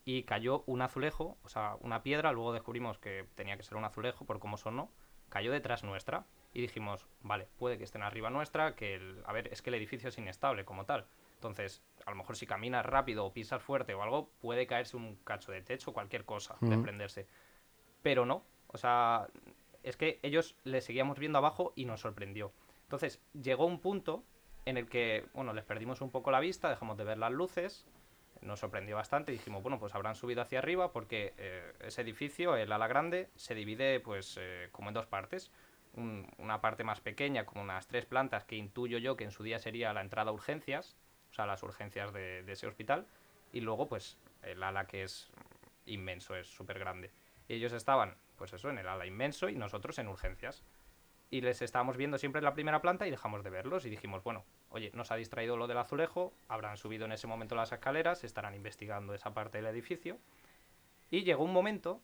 y 0.04 0.24
cayó 0.24 0.64
un 0.66 0.82
azulejo, 0.82 1.38
o 1.44 1.50
sea, 1.50 1.78
una 1.82 2.04
piedra, 2.04 2.32
luego 2.32 2.54
descubrimos 2.54 2.98
que 3.00 3.26
tenía 3.36 3.56
que 3.56 3.64
ser 3.64 3.78
un 3.78 3.86
azulejo 3.86 4.26
por 4.26 4.40
cómo 4.40 4.58
sonó, 4.58 4.92
cayó 5.30 5.52
detrás 5.52 5.84
nuestra 5.84 6.26
y 6.54 6.62
dijimos, 6.62 7.08
vale, 7.22 7.48
puede 7.58 7.78
que 7.78 7.84
estén 7.84 8.02
arriba 8.02 8.30
nuestra, 8.30 8.76
que 8.76 8.96
el, 8.96 9.24
a 9.26 9.32
ver, 9.32 9.48
es 9.54 9.62
que 9.62 9.70
el 9.70 9.76
edificio 9.76 10.10
es 10.10 10.18
inestable 10.18 10.66
como 10.66 10.86
tal. 10.86 11.06
Entonces, 11.36 11.82
a 12.06 12.10
lo 12.10 12.18
mejor 12.18 12.36
si 12.36 12.46
caminas 12.46 12.86
rápido 12.86 13.26
o 13.26 13.32
pisas 13.32 13.62
fuerte 13.62 13.94
o 13.94 14.02
algo, 14.02 14.32
puede 14.42 14.68
caerse 14.68 14.98
un 14.98 15.16
cacho 15.18 15.52
de 15.52 15.62
techo, 15.62 15.94
cualquier 15.94 16.26
cosa, 16.26 16.56
Ujú. 16.56 16.72
desprenderse. 16.72 17.28
Pero 18.02 18.26
no, 18.26 18.44
o 18.68 18.78
sea, 18.78 19.28
es 19.84 19.96
que 19.96 20.20
ellos 20.24 20.58
le 20.64 20.82
seguíamos 20.82 21.20
viendo 21.20 21.38
abajo 21.38 21.72
y 21.76 21.86
nos 21.86 22.02
sorprendió. 22.02 22.52
Entonces, 22.90 23.22
llegó 23.40 23.68
un 23.68 23.80
punto 23.82 24.24
en 24.66 24.76
el 24.78 24.90
que, 24.90 25.28
bueno, 25.36 25.54
les 25.54 25.64
perdimos 25.64 26.02
un 26.02 26.10
poco 26.10 26.32
la 26.32 26.40
vista, 26.40 26.72
dejamos 26.72 26.98
de 26.98 27.04
ver 27.04 27.20
las 27.20 27.32
luces, 27.32 27.86
nos 28.42 28.62
sorprendió 28.62 28.96
bastante, 28.96 29.32
dijimos, 29.32 29.62
bueno, 29.62 29.78
pues 29.78 29.94
habrán 29.94 30.16
subido 30.16 30.42
hacia 30.42 30.58
arriba 30.58 30.92
porque 30.92 31.36
eh, 31.38 31.72
ese 31.82 32.02
edificio, 32.02 32.56
el 32.56 32.72
ala 32.72 32.88
grande, 32.88 33.30
se 33.36 33.54
divide 33.54 34.00
pues 34.00 34.38
eh, 34.40 34.70
como 34.72 34.90
en 34.90 34.96
dos 34.96 35.06
partes. 35.06 35.52
Un- 35.94 36.28
una 36.40 36.62
parte 36.62 36.84
más 36.84 37.00
pequeña, 37.00 37.46
como 37.46 37.62
unas 37.62 37.86
tres 37.86 38.08
plantas, 38.08 38.44
que 38.44 38.56
intuyo 38.56 38.98
yo 38.98 39.16
que 39.16 39.24
en 39.24 39.32
su 39.32 39.44
día 39.44 39.60
sería 39.60 39.94
la 39.94 40.02
entrada 40.02 40.32
a 40.32 40.34
urgencias, 40.34 40.96
o 41.30 41.34
sea, 41.36 41.46
las 41.46 41.62
urgencias 41.62 42.12
de, 42.12 42.42
de 42.42 42.54
ese 42.54 42.66
hospital, 42.66 43.06
y 43.54 43.62
luego 43.62 43.88
pues 43.88 44.18
el 44.42 44.64
ala 44.64 44.88
que 44.88 45.04
es 45.04 45.30
inmenso, 45.86 46.36
es 46.36 46.48
súper 46.48 46.80
grande. 46.80 47.12
Y 47.48 47.54
ellos 47.54 47.74
estaban, 47.74 48.16
pues 48.36 48.52
eso, 48.54 48.72
en 48.72 48.80
el 48.80 48.88
ala 48.88 49.06
inmenso 49.06 49.48
y 49.48 49.56
nosotros 49.56 50.00
en 50.00 50.08
urgencias. 50.08 50.64
Y 51.32 51.42
les 51.42 51.62
estábamos 51.62 51.96
viendo 51.96 52.18
siempre 52.18 52.40
en 52.40 52.46
la 52.46 52.54
primera 52.54 52.82
planta 52.82 53.06
y 53.08 53.12
dejamos 53.12 53.44
de 53.44 53.52
verlos 53.52 53.86
y 53.86 53.90
dijimos, 53.90 54.24
bueno, 54.24 54.46
oye, 54.70 54.90
nos 54.96 55.12
ha 55.12 55.16
distraído 55.16 55.58
lo 55.58 55.68
del 55.68 55.78
azulejo, 55.78 56.34
habrán 56.48 56.78
subido 56.78 57.06
en 57.06 57.12
ese 57.12 57.28
momento 57.28 57.54
las 57.56 57.72
escaleras, 57.72 58.24
estarán 58.24 58.56
investigando 58.56 59.14
esa 59.14 59.34
parte 59.34 59.60
del 59.60 59.68
edificio. 59.68 60.18
Y 61.12 61.24
llegó 61.24 61.44
un 61.44 61.54
momento 61.54 62.02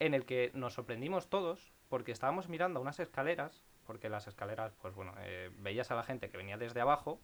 en 0.00 0.14
el 0.14 0.24
que 0.24 0.50
nos 0.54 0.74
sorprendimos 0.74 1.30
todos 1.30 1.72
porque 1.88 2.10
estábamos 2.10 2.48
mirando 2.48 2.80
unas 2.80 2.98
escaleras, 2.98 3.64
porque 3.86 4.08
las 4.08 4.26
escaleras, 4.26 4.74
pues 4.82 4.94
bueno, 4.94 5.14
eh, 5.20 5.50
veías 5.58 5.90
a 5.92 5.94
la 5.94 6.02
gente 6.02 6.28
que 6.28 6.36
venía 6.36 6.56
desde 6.58 6.80
abajo 6.80 7.20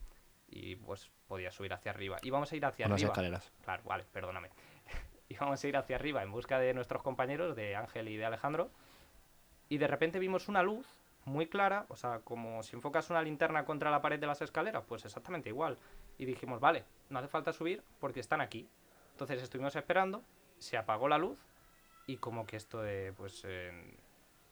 y 0.49 0.77
pues 0.77 1.11
podía 1.27 1.51
subir 1.51 1.73
hacia 1.73 1.91
arriba. 1.91 2.19
Íbamos 2.23 2.53
a 2.53 2.57
ir 2.57 2.65
hacia 2.65 2.87
Unas 2.87 3.01
arriba. 3.01 3.13
escaleras. 3.13 3.53
Claro, 3.65 3.83
vale, 3.85 4.05
perdóname. 4.13 4.51
Íbamos 5.29 5.63
a 5.65 5.69
ir 5.69 5.77
hacia 5.77 5.97
arriba 5.97 6.23
en 6.23 6.31
busca 6.31 6.61
de 6.61 6.73
nuestros 6.73 7.03
compañeros, 7.03 7.57
de 7.57 7.75
Ángel 7.75 8.09
y 8.09 8.17
de 8.17 8.27
Alejandro, 8.27 8.71
y 9.69 9.79
de 9.79 9.87
repente 9.89 10.21
vimos 10.21 10.49
una 10.49 10.63
luz 10.63 10.87
muy 11.25 11.47
clara, 11.47 11.87
o 11.89 11.97
sea, 11.97 12.21
como 12.21 12.63
si 12.63 12.77
enfocas 12.77 13.11
una 13.11 13.23
linterna 13.23 13.65
contra 13.65 13.91
la 13.91 14.03
pared 14.03 14.19
de 14.19 14.27
las 14.27 14.43
escaleras, 14.43 14.85
pues 14.87 15.05
exactamente 15.05 15.49
igual. 15.49 15.79
Y 16.19 16.25
dijimos, 16.25 16.61
vale, 16.61 16.85
no 17.11 17.19
hace 17.19 17.29
falta 17.29 17.53
subir 17.53 17.83
porque 18.01 18.21
están 18.21 18.41
aquí. 18.41 18.69
Entonces 19.13 19.43
estuvimos 19.43 19.77
esperando, 19.77 20.23
se 20.59 20.77
apagó 20.77 21.09
la 21.09 21.19
luz 21.19 21.39
y 22.07 22.17
como 22.17 22.47
que 22.47 22.57
esto 22.57 22.81
de, 22.81 23.13
pues, 23.17 23.45
en 23.45 23.97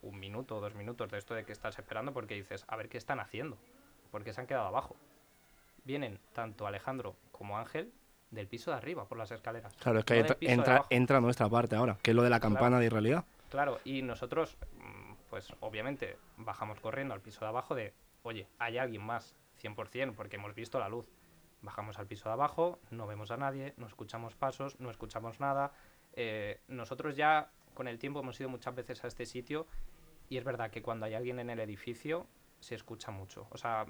un 0.02 0.18
minuto 0.18 0.56
o 0.56 0.60
dos 0.60 0.74
minutos 0.74 1.10
de 1.10 1.18
esto 1.18 1.34
de 1.34 1.44
que 1.44 1.52
estás 1.52 1.78
esperando 1.78 2.12
porque 2.12 2.34
dices, 2.34 2.64
a 2.68 2.76
ver 2.76 2.88
qué 2.88 2.98
están 2.98 3.20
haciendo, 3.20 3.58
porque 4.10 4.32
se 4.32 4.40
han 4.40 4.46
quedado 4.46 4.66
abajo. 4.66 4.96
Vienen 5.84 6.18
tanto 6.32 6.66
Alejandro 6.66 7.16
como 7.32 7.58
Ángel 7.58 7.92
del 8.30 8.46
piso 8.46 8.70
de 8.70 8.76
arriba 8.76 9.06
por 9.06 9.18
las 9.18 9.30
escaleras. 9.32 9.74
Claro, 9.74 9.98
es 9.98 10.04
que 10.04 10.22
no 10.22 10.36
entra, 10.40 10.84
entra, 10.90 11.20
nuestra 11.20 11.48
parte 11.48 11.74
ahora, 11.74 11.96
que 12.02 12.12
es 12.12 12.14
lo 12.14 12.22
de 12.22 12.30
la 12.30 12.38
campana 12.38 12.78
de 12.78 12.86
irrealidad. 12.86 13.24
Claro, 13.50 13.80
y 13.84 14.02
nosotros, 14.02 14.56
pues 15.30 15.54
obviamente 15.60 16.18
bajamos 16.36 16.80
corriendo 16.80 17.14
al 17.14 17.20
piso 17.20 17.40
de 17.40 17.46
abajo 17.46 17.74
de, 17.74 17.94
oye, 18.22 18.48
hay 18.58 18.76
alguien 18.76 19.02
más, 19.02 19.36
100%, 19.62 20.14
porque 20.14 20.36
hemos 20.36 20.54
visto 20.54 20.78
la 20.78 20.88
luz. 20.88 21.06
Bajamos 21.62 21.98
al 21.98 22.06
piso 22.06 22.28
de 22.28 22.32
abajo, 22.32 22.80
no 22.90 23.06
vemos 23.06 23.30
a 23.30 23.36
nadie, 23.36 23.74
no 23.76 23.86
escuchamos 23.86 24.34
pasos, 24.34 24.80
no 24.80 24.90
escuchamos 24.90 25.40
nada. 25.40 25.72
Eh, 26.14 26.60
nosotros 26.68 27.16
ya 27.16 27.50
con 27.74 27.86
el 27.86 27.98
tiempo 27.98 28.20
hemos 28.20 28.40
ido 28.40 28.48
muchas 28.48 28.74
veces 28.74 29.04
a 29.04 29.06
este 29.06 29.26
sitio 29.26 29.66
y 30.28 30.38
es 30.38 30.44
verdad 30.44 30.70
que 30.70 30.82
cuando 30.82 31.06
hay 31.06 31.14
alguien 31.14 31.38
en 31.38 31.50
el 31.50 31.60
edificio 31.60 32.26
se 32.60 32.74
escucha 32.74 33.10
mucho. 33.10 33.46
O 33.50 33.58
sea, 33.58 33.86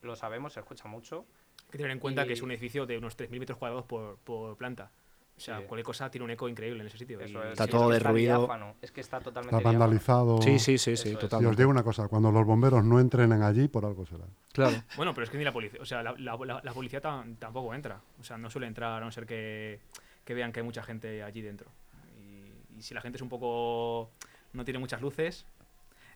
lo 0.00 0.16
sabemos, 0.16 0.52
se 0.52 0.60
escucha 0.60 0.88
mucho. 0.88 1.26
Hay 1.64 1.72
que 1.72 1.78
tener 1.78 1.92
en 1.92 1.98
cuenta 1.98 2.24
que 2.24 2.32
es 2.32 2.42
un 2.42 2.52
edificio 2.52 2.86
de 2.86 2.98
unos 2.98 3.18
3.000 3.18 3.40
metros 3.40 3.58
cuadrados 3.58 3.84
por, 3.84 4.18
por 4.18 4.56
planta. 4.56 4.92
O 5.38 5.40
sea, 5.40 5.58
Sí. 5.60 5.64
cualquier 5.68 5.84
cosa 5.86 6.10
tiene 6.10 6.24
un 6.24 6.30
eco 6.32 6.48
increíble 6.48 6.80
en 6.80 6.88
ese 6.88 6.98
sitio. 6.98 7.20
Eso 7.20 7.42
es, 7.44 7.52
Está 7.52 7.64
sí, 7.64 7.70
todo 7.70 7.88
derruido. 7.90 8.38
diáfano, 8.40 8.74
Es 8.82 8.90
que 8.90 9.00
está 9.00 9.20
totalmente 9.20 9.56
Está 9.56 9.68
vandalizado. 9.70 10.42
Sí, 10.42 10.58
sí, 10.58 10.76
sí, 10.78 10.96
sí, 10.96 11.06
es. 11.08 11.12
Y 11.12 11.14
os 11.14 11.20
totalmente. 11.20 11.56
digo 11.62 11.70
una 11.70 11.84
cosa, 11.84 12.08
cuando 12.08 12.30
los 12.32 12.44
bomberos 12.44 12.84
no 12.84 12.98
entrenen 13.00 13.42
allí, 13.42 13.68
por 13.68 13.84
algo 13.86 14.04
será. 14.04 14.24
Claro. 14.52 14.76
Bueno, 14.96 15.14
pero 15.14 15.24
es 15.24 15.30
que 15.30 15.38
ni 15.38 15.44
la 15.44 15.52
policía, 15.52 15.80
o 15.80 15.84
sea, 15.86 16.02
la, 16.02 16.12
la- 16.18 16.36
la- 16.44 16.60
la 16.62 16.72
policía 16.72 17.00
tam- 17.00 17.38
tampoco 17.38 17.72
entra. 17.72 18.00
O 18.20 18.24
sea, 18.24 18.36
no 18.36 18.50
suele 18.50 18.66
entrar 18.66 19.00
a 19.00 19.04
no 19.04 19.10
ser 19.12 19.24
que, 19.26 19.78
que 20.24 20.34
vean 20.34 20.50
que 20.52 20.58
hay 20.60 20.66
mucha 20.66 20.82
gente 20.82 21.22
allí 21.22 21.40
dentro. 21.40 21.70
Y, 22.18 22.76
y 22.78 22.82
si 22.82 22.92
la 22.94 23.00
gente 23.00 23.16
es 23.16 23.22
un 23.22 23.28
poco. 23.28 24.10
no 24.54 24.64
tiene 24.64 24.80
muchas 24.80 25.00
luces, 25.00 25.46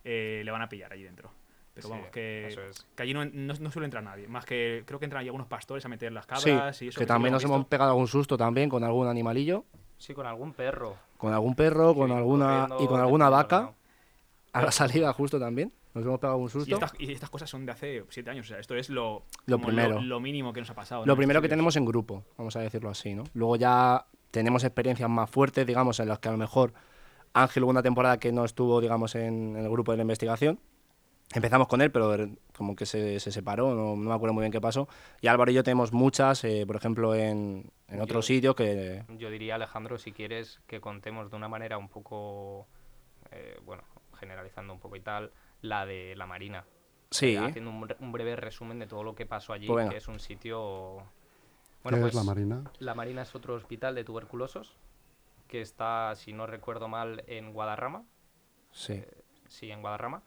eh, 0.03 0.41
le 0.43 0.51
van 0.51 0.61
a 0.63 0.67
pillar 0.67 0.91
allí 0.91 1.03
dentro. 1.03 1.31
Pero 1.73 1.87
Sí, 1.87 1.91
vamos, 1.91 2.07
que, 2.11 2.47
eso 2.47 2.61
es. 2.61 2.85
que 2.95 3.03
allí 3.03 3.13
no, 3.13 3.25
no, 3.25 3.53
no 3.59 3.71
suele 3.71 3.85
entrar 3.85 4.03
nadie. 4.03 4.27
Más 4.27 4.45
que 4.45 4.83
creo 4.85 4.99
que 4.99 5.05
entran 5.05 5.21
ahí 5.21 5.27
algunos 5.27 5.47
pastores 5.47 5.83
a 5.85 5.89
meter 5.89 6.11
las 6.11 6.25
Sí, 6.25 6.29
cabras 6.51 6.81
y 6.83 6.87
eso. 6.89 6.99
que 6.99 7.05
sí 7.05 7.07
también 7.07 7.33
nos 7.33 7.43
hemos 7.43 7.65
pegado 7.65 7.91
algún 7.91 8.07
susto 8.07 8.37
también 8.37 8.69
con 8.69 8.83
algún 8.83 9.07
animalillo, 9.07 9.65
Sí, 9.97 10.13
con 10.13 10.25
algún 10.27 10.53
perro. 10.53 10.95
con 11.17 11.33
algún 11.33 11.55
perro, 11.55 11.95
con 11.95 12.11
alguna 12.11 12.67
y 12.79 12.85
con 12.87 12.99
alguna 12.99 13.29
vaca 13.29 13.73
a 14.51 14.61
la 14.61 14.71
salida 14.71 15.11
justo 15.13 15.39
también. 15.39 15.73
Nos 15.95 16.03
hemos 16.05 16.19
pegado 16.19 16.33
algún 16.35 16.47
Y 16.47 16.51
susto. 16.51 16.73
estas, 16.75 16.93
y 16.99 17.11
estas 17.11 17.29
cosas 17.29 17.49
son 17.49 17.65
de 17.65 17.71
hace 17.71 18.03
siete 18.09 18.29
años. 18.29 18.45
O 18.45 18.49
sea, 18.49 18.59
esto 18.59 18.75
es 18.75 18.89
lo, 18.89 19.23
Lo 19.45 19.59
primero. 19.59 20.01
Lo, 20.01 20.19
mínimo 20.19 20.51
que 20.53 20.59
nos 20.59 20.69
ha 20.69 20.73
pasado. 20.75 21.05
Lo 21.05 21.15
primero 21.15 21.41
que 21.41 21.49
tenemos 21.49 21.75
en 21.75 21.85
grupo, 21.85 22.23
vamos 22.37 22.55
a 22.55 22.59
decirlo 22.61 22.89
así, 22.89 23.13
¿no? 23.15 23.23
Luego 23.33 23.55
ya 23.55 24.05
tenemos 24.31 24.63
experiencias 24.63 25.09
más 25.09 25.29
fuertes, 25.29 25.65
digamos, 25.67 25.99
en 25.99 26.07
las 26.07 26.17
que 26.19 26.29
a 26.29 26.31
lo 26.31 26.37
mejor 26.37 26.73
Ángel 27.33 27.63
hubo 27.63 27.69
una 27.71 27.83
temporada 27.83 28.19
que 28.19 28.31
no 28.31 28.43
estuvo, 28.45 28.81
digamos, 28.81 29.13
en, 29.15 29.55
en 29.55 29.63
el 29.65 29.69
grupo 29.69 29.91
de 29.91 29.97
la 29.97 30.01
investigación. 30.03 30.59
Empezamos 31.33 31.67
con 31.67 31.81
él, 31.81 31.91
pero 31.91 32.09
de- 32.09 32.37
como 32.55 32.75
que 32.75 32.85
se, 32.85 33.19
se 33.19 33.31
separó, 33.31 33.73
no, 33.73 33.95
no 33.95 34.09
me 34.09 34.13
acuerdo 34.13 34.33
muy 34.33 34.41
bien 34.43 34.51
qué 34.51 34.61
pasó. 34.61 34.87
Y 35.21 35.27
Álvaro 35.27 35.49
y 35.51 35.55
yo 35.55 35.63
tenemos 35.63 35.91
muchas, 35.91 36.43
eh, 36.43 36.63
por 36.67 36.75
ejemplo, 36.75 37.15
en, 37.15 37.71
en 37.87 38.01
otro 38.01 38.19
Yo- 38.19 38.21
sitio 38.21 38.55
que... 38.55 39.03
Yo 39.17 39.29
diría, 39.31 39.55
Alejandro, 39.55 39.97
si 39.97 40.11
quieres 40.11 40.59
que 40.67 40.79
contemos 40.79 41.31
de 41.31 41.35
una 41.37 41.47
manera 41.47 41.77
un 41.77 41.89
poco, 41.89 42.67
eh, 43.31 43.57
bueno, 43.65 43.83
generalizando 44.19 44.73
un 44.73 44.79
poco 44.79 44.95
y 44.95 45.01
tal, 45.01 45.31
la 45.61 45.85
de 45.87 46.15
la 46.15 46.27
Marina. 46.27 46.65
Sí, 47.09 47.33
Eh, 47.35 47.39
haciendo 47.39 47.71
un, 47.71 47.87
un 47.99 48.11
breve 48.11 48.35
resumen 48.35 48.77
de 48.79 48.85
todo 48.87 49.03
lo 49.03 49.15
que 49.15 49.25
pasó 49.25 49.53
allí, 49.53 49.67
Pues 49.67 49.89
que 49.89 49.97
es 49.97 50.07
un 50.07 50.19
sitio... 50.19 50.97
¿Qué 51.83 51.89
pues, 51.97 52.05
es 52.05 52.13
la 52.13 52.23
Marina? 52.23 52.63
La 52.79 52.93
Marina 52.95 53.23
es 53.23 53.33
otro 53.35 53.55
hospital 53.55 53.95
de 53.95 54.03
tuberculosos 54.03 54.77
que 55.47 55.61
está, 55.61 56.15
si 56.15 56.31
no 56.31 56.45
recuerdo 56.47 56.87
mal, 56.87 57.23
en 57.27 57.53
Guadarrama. 57.53 58.03
sí. 58.71 59.03
Sí, 59.47 59.69
en 59.69 59.81
Guadarrama. 59.81 60.23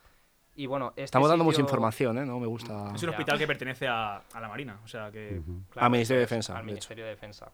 Y 0.57 0.67
bueno, 0.67 0.89
este 0.91 1.05
Estamos 1.05 1.29
dando 1.29 1.45
mucha 1.45 1.61
información, 1.61 2.19
¿eh? 2.19 2.25
No 2.27 2.41
me 2.41 2.47
gusta... 2.47 2.93
Es 2.95 3.03
un 3.03 3.11
hospital 3.11 3.39
que 3.39 3.47
pertenece 3.47 3.87
a, 3.87 4.17
a 4.17 4.41
la 4.41 4.49
Marina. 4.49 4.81
O 4.85 4.89
sea, 4.89 5.11
que. 5.11 5.39
Ujú. 5.39 5.61
Claro, 5.71 5.91
Ministerio 5.91 6.21
de 6.21 6.25
Defensa, 6.25 6.53
Al 6.55 6.59
de 6.59 6.63
hecho. 6.63 6.75
Ministerio 6.75 7.05
de 7.05 7.11
Defensa. 7.11 7.53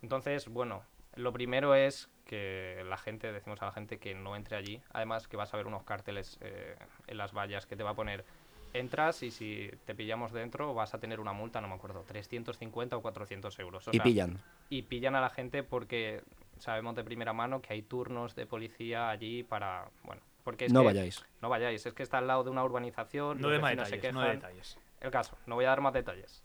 Entonces, 0.00 0.48
bueno, 0.48 0.82
lo 1.16 1.32
primero 1.32 1.74
es 1.74 2.08
que 2.24 2.84
la 2.88 2.96
gente, 2.96 3.32
decimos 3.32 3.60
a 3.62 3.66
la 3.66 3.72
gente 3.72 3.98
que 3.98 4.14
no 4.14 4.36
entre 4.36 4.56
allí. 4.56 4.80
Además, 4.92 5.26
que 5.26 5.36
vas 5.36 5.52
a 5.54 5.56
ver 5.56 5.66
unos 5.66 5.82
carteles 5.82 6.38
eh, 6.40 6.76
en 7.08 7.18
las 7.18 7.32
vallas 7.32 7.66
que 7.66 7.74
te 7.76 7.82
va 7.82 7.90
a 7.90 7.94
poner. 7.94 8.24
Entras 8.72 9.22
y 9.22 9.30
si 9.30 9.70
te 9.84 9.94
pillamos 9.94 10.32
dentro 10.32 10.74
vas 10.74 10.92
a 10.92 10.98
tener 10.98 11.18
una 11.18 11.32
multa, 11.32 11.60
no 11.60 11.68
me 11.68 11.74
acuerdo, 11.74 12.04
350 12.06 12.96
o 12.96 13.02
400 13.02 13.58
euros. 13.58 13.88
O 13.88 13.90
Y 13.90 13.94
sea, 13.94 14.04
pillan. 14.04 14.38
Y 14.68 14.82
pillan 14.82 15.14
a 15.16 15.20
la 15.20 15.30
gente 15.30 15.62
porque 15.62 16.22
sabemos 16.58 16.94
de 16.94 17.02
primera 17.02 17.32
mano 17.32 17.62
que 17.62 17.72
hay 17.72 17.82
turnos 17.82 18.34
de 18.34 18.46
policía 18.46 19.08
allí 19.08 19.42
para, 19.42 19.88
bueno, 20.04 20.20
porque 20.46 20.66
es 20.66 20.72
No 20.72 20.82
que- 20.82 20.86
vayáis. 20.86 21.24
No 21.42 21.48
vayáis, 21.48 21.84
es 21.86 21.92
que 21.92 22.04
está 22.04 22.18
al 22.18 22.28
lado 22.28 22.44
de 22.44 22.50
una 22.50 22.62
urbanización. 22.62 23.40
No 23.40 23.48
de 23.50 23.58
más 23.58 23.70
vecinos 23.72 23.88
se 23.88 23.96
detalles, 23.96 24.14
no 24.14 24.20
de 24.20 24.28
detalles. 24.30 24.78
El 25.00 25.10
caso, 25.10 25.36
no 25.44 25.56
voy 25.56 25.64
a 25.64 25.70
dar 25.70 25.80
más 25.80 25.92
detalles. 25.92 26.44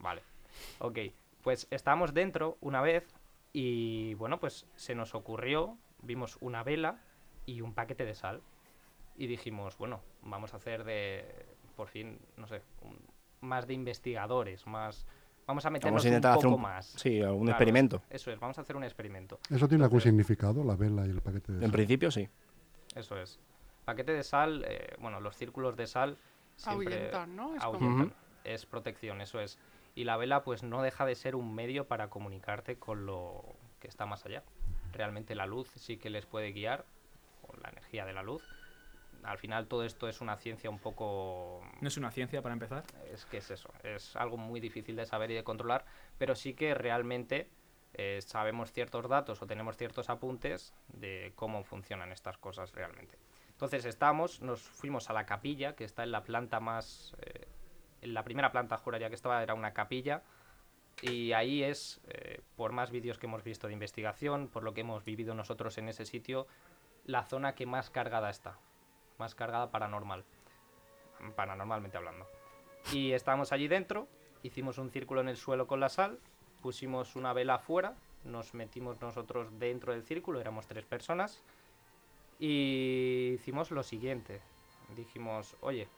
Vale. 0.00 0.20
Ok, 0.80 0.98
pues 1.40 1.68
estábamos 1.70 2.12
dentro 2.12 2.58
una 2.60 2.80
vez 2.82 3.06
y 3.52 4.14
bueno, 4.14 4.40
pues 4.40 4.66
se 4.74 4.96
nos 4.96 5.14
ocurrió, 5.14 5.78
vimos 6.02 6.38
una 6.40 6.64
vela 6.64 6.98
y 7.46 7.60
un 7.60 7.72
paquete 7.72 8.04
de 8.04 8.16
sal. 8.16 8.42
Y 9.16 9.28
dijimos, 9.28 9.78
bueno, 9.78 10.00
vamos 10.22 10.52
a 10.52 10.56
hacer 10.56 10.82
de, 10.82 11.24
por 11.76 11.86
fin, 11.86 12.18
no 12.36 12.48
sé, 12.48 12.62
un- 12.82 12.98
más 13.42 13.68
de 13.68 13.74
investigadores, 13.74 14.66
más... 14.66 15.06
Vamos 15.46 15.64
a 15.66 15.70
meternos 15.70 15.92
Vamos 16.02 16.04
a 16.04 16.08
intentar 16.08 16.32
un 16.32 16.38
hacer 16.38 16.48
poco 16.48 16.56
un, 16.56 16.62
más. 16.62 16.86
sí, 16.86 17.20
algún 17.22 17.42
Claro, 17.44 17.52
experimento. 17.52 18.02
Eso 18.10 18.32
es, 18.32 18.40
vamos 18.40 18.58
a 18.58 18.62
hacer 18.62 18.74
un 18.74 18.82
experimento. 18.82 19.38
¿Eso 19.50 19.68
tiene 19.68 19.84
algún 19.84 20.00
significado, 20.00 20.64
la 20.64 20.74
vela 20.74 21.06
y 21.06 21.10
el 21.10 21.20
paquete 21.20 21.52
de 21.52 21.58
En 21.58 21.62
sal? 21.64 21.70
principio 21.70 22.10
sí. 22.10 22.28
Eso 22.94 23.16
es. 23.18 23.38
Paquete 23.84 24.12
de 24.12 24.22
sal, 24.22 24.64
eh, 24.66 24.94
bueno, 24.98 25.20
los 25.20 25.36
círculos 25.36 25.76
de 25.76 25.86
sal 25.86 26.16
¿no? 27.28 27.56
Es 27.56 27.62
ahuyentan. 27.62 28.14
Es 28.44 28.66
protección, 28.66 29.20
eso 29.20 29.40
es. 29.40 29.58
Y 29.94 30.04
la 30.04 30.16
vela, 30.16 30.42
pues 30.42 30.62
no 30.62 30.82
deja 30.82 31.06
de 31.06 31.14
ser 31.14 31.36
un 31.36 31.54
medio 31.54 31.86
para 31.86 32.08
comunicarte 32.10 32.76
con 32.76 33.06
lo 33.06 33.44
que 33.80 33.88
está 33.88 34.06
más 34.06 34.24
allá. 34.26 34.42
Realmente 34.92 35.34
la 35.34 35.46
luz 35.46 35.68
sí 35.76 35.96
que 35.96 36.10
les 36.10 36.26
puede 36.26 36.52
guiar, 36.52 36.84
o 37.42 37.56
la 37.56 37.70
energía 37.70 38.04
de 38.04 38.12
la 38.12 38.22
luz. 38.22 38.42
Al 39.22 39.38
final 39.38 39.66
todo 39.66 39.84
esto 39.84 40.08
es 40.08 40.20
una 40.20 40.36
ciencia 40.36 40.68
un 40.68 40.78
poco 40.78 41.62
No 41.80 41.88
es 41.88 41.96
una 41.96 42.10
ciencia 42.10 42.42
para 42.42 42.52
empezar. 42.52 42.84
es 43.10 43.24
que 43.24 43.38
es 43.38 43.50
eso, 43.50 43.70
es 43.82 44.14
algo 44.16 44.36
muy 44.36 44.60
difícil 44.60 44.96
de 44.96 45.06
saber 45.06 45.30
y 45.30 45.34
de 45.34 45.44
controlar, 45.44 45.86
pero 46.18 46.34
sí 46.34 46.52
que 46.52 46.74
realmente 46.74 47.48
eh, 47.94 48.20
sabemos 48.20 48.72
ciertos 48.72 49.08
datos 49.08 49.40
o 49.40 49.46
tenemos 49.46 49.76
ciertos 49.76 50.10
apuntes 50.10 50.74
de 50.88 51.32
cómo 51.34 51.64
funcionan 51.64 52.12
estas 52.12 52.38
cosas 52.38 52.72
realmente. 52.72 53.16
Entonces 53.50 53.84
estamos, 53.84 54.42
nos 54.42 54.60
fuimos 54.60 55.10
a 55.10 55.12
la 55.12 55.26
capilla, 55.26 55.74
que 55.74 55.84
está 55.84 56.02
en 56.02 56.12
la 56.12 56.22
planta 56.22 56.60
más... 56.60 57.14
eh, 57.22 57.46
en 58.02 58.12
la 58.12 58.22
primera 58.22 58.52
planta, 58.52 58.76
juraría 58.76 59.08
que 59.08 59.14
estaba, 59.14 59.42
era 59.42 59.54
una 59.54 59.72
capilla, 59.72 60.22
y 61.00 61.32
ahí 61.32 61.62
es, 61.62 62.00
eh, 62.08 62.42
por 62.54 62.72
más 62.72 62.90
vídeos 62.90 63.18
que 63.18 63.26
hemos 63.26 63.42
visto 63.42 63.66
de 63.66 63.72
investigación, 63.72 64.48
por 64.48 64.62
lo 64.62 64.74
que 64.74 64.82
hemos 64.82 65.04
vivido 65.04 65.34
nosotros 65.34 65.78
en 65.78 65.88
ese 65.88 66.04
sitio, 66.04 66.46
la 67.06 67.24
zona 67.24 67.54
que 67.54 67.64
más 67.64 67.88
cargada 67.88 68.28
está, 68.28 68.58
más 69.18 69.34
cargada 69.34 69.70
paranormal, 69.70 70.24
paranormalmente 71.34 71.96
hablando. 71.96 72.28
Y 72.92 73.12
estábamos 73.12 73.52
allí 73.52 73.68
dentro, 73.68 74.06
hicimos 74.42 74.76
un 74.76 74.90
círculo 74.90 75.22
en 75.22 75.28
el 75.28 75.36
suelo 75.36 75.66
con 75.66 75.80
la 75.80 75.88
sal, 75.88 76.18
pusimos 76.64 77.14
una 77.14 77.34
vela 77.34 77.56
afuera, 77.56 77.94
nos 78.24 78.54
metimos 78.54 78.98
nosotros 79.02 79.48
dentro 79.58 79.92
del 79.92 80.02
círculo, 80.02 80.40
éramos 80.40 80.66
tres 80.66 80.86
personas, 80.86 81.42
y 82.38 83.32
hicimos 83.34 83.70
lo 83.70 83.82
siguiente. 83.82 84.40
Dijimos, 84.96 85.56
oye, 85.60 85.88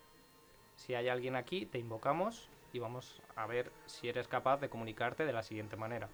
si 0.74 0.96
hay 0.96 1.08
alguien 1.08 1.36
aquí, 1.36 1.66
te 1.66 1.78
invocamos 1.78 2.48
y 2.72 2.80
vamos 2.80 3.22
a 3.36 3.46
ver 3.46 3.70
si 3.86 4.08
eres 4.08 4.26
capaz 4.26 4.56
de 4.56 4.68
comunicarte 4.68 5.24
de 5.24 5.32
la 5.32 5.44
siguiente 5.44 5.76
manera. 5.76 6.08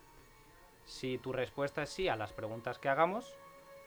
Si 0.85 1.17
tu 1.17 1.33
respuesta 1.33 1.85
es 1.85 1.89
sí 1.89 2.09
a 2.09 2.17
las 2.17 2.35
preguntas 2.35 2.79
que 2.79 2.91
hagamos, 2.91 3.35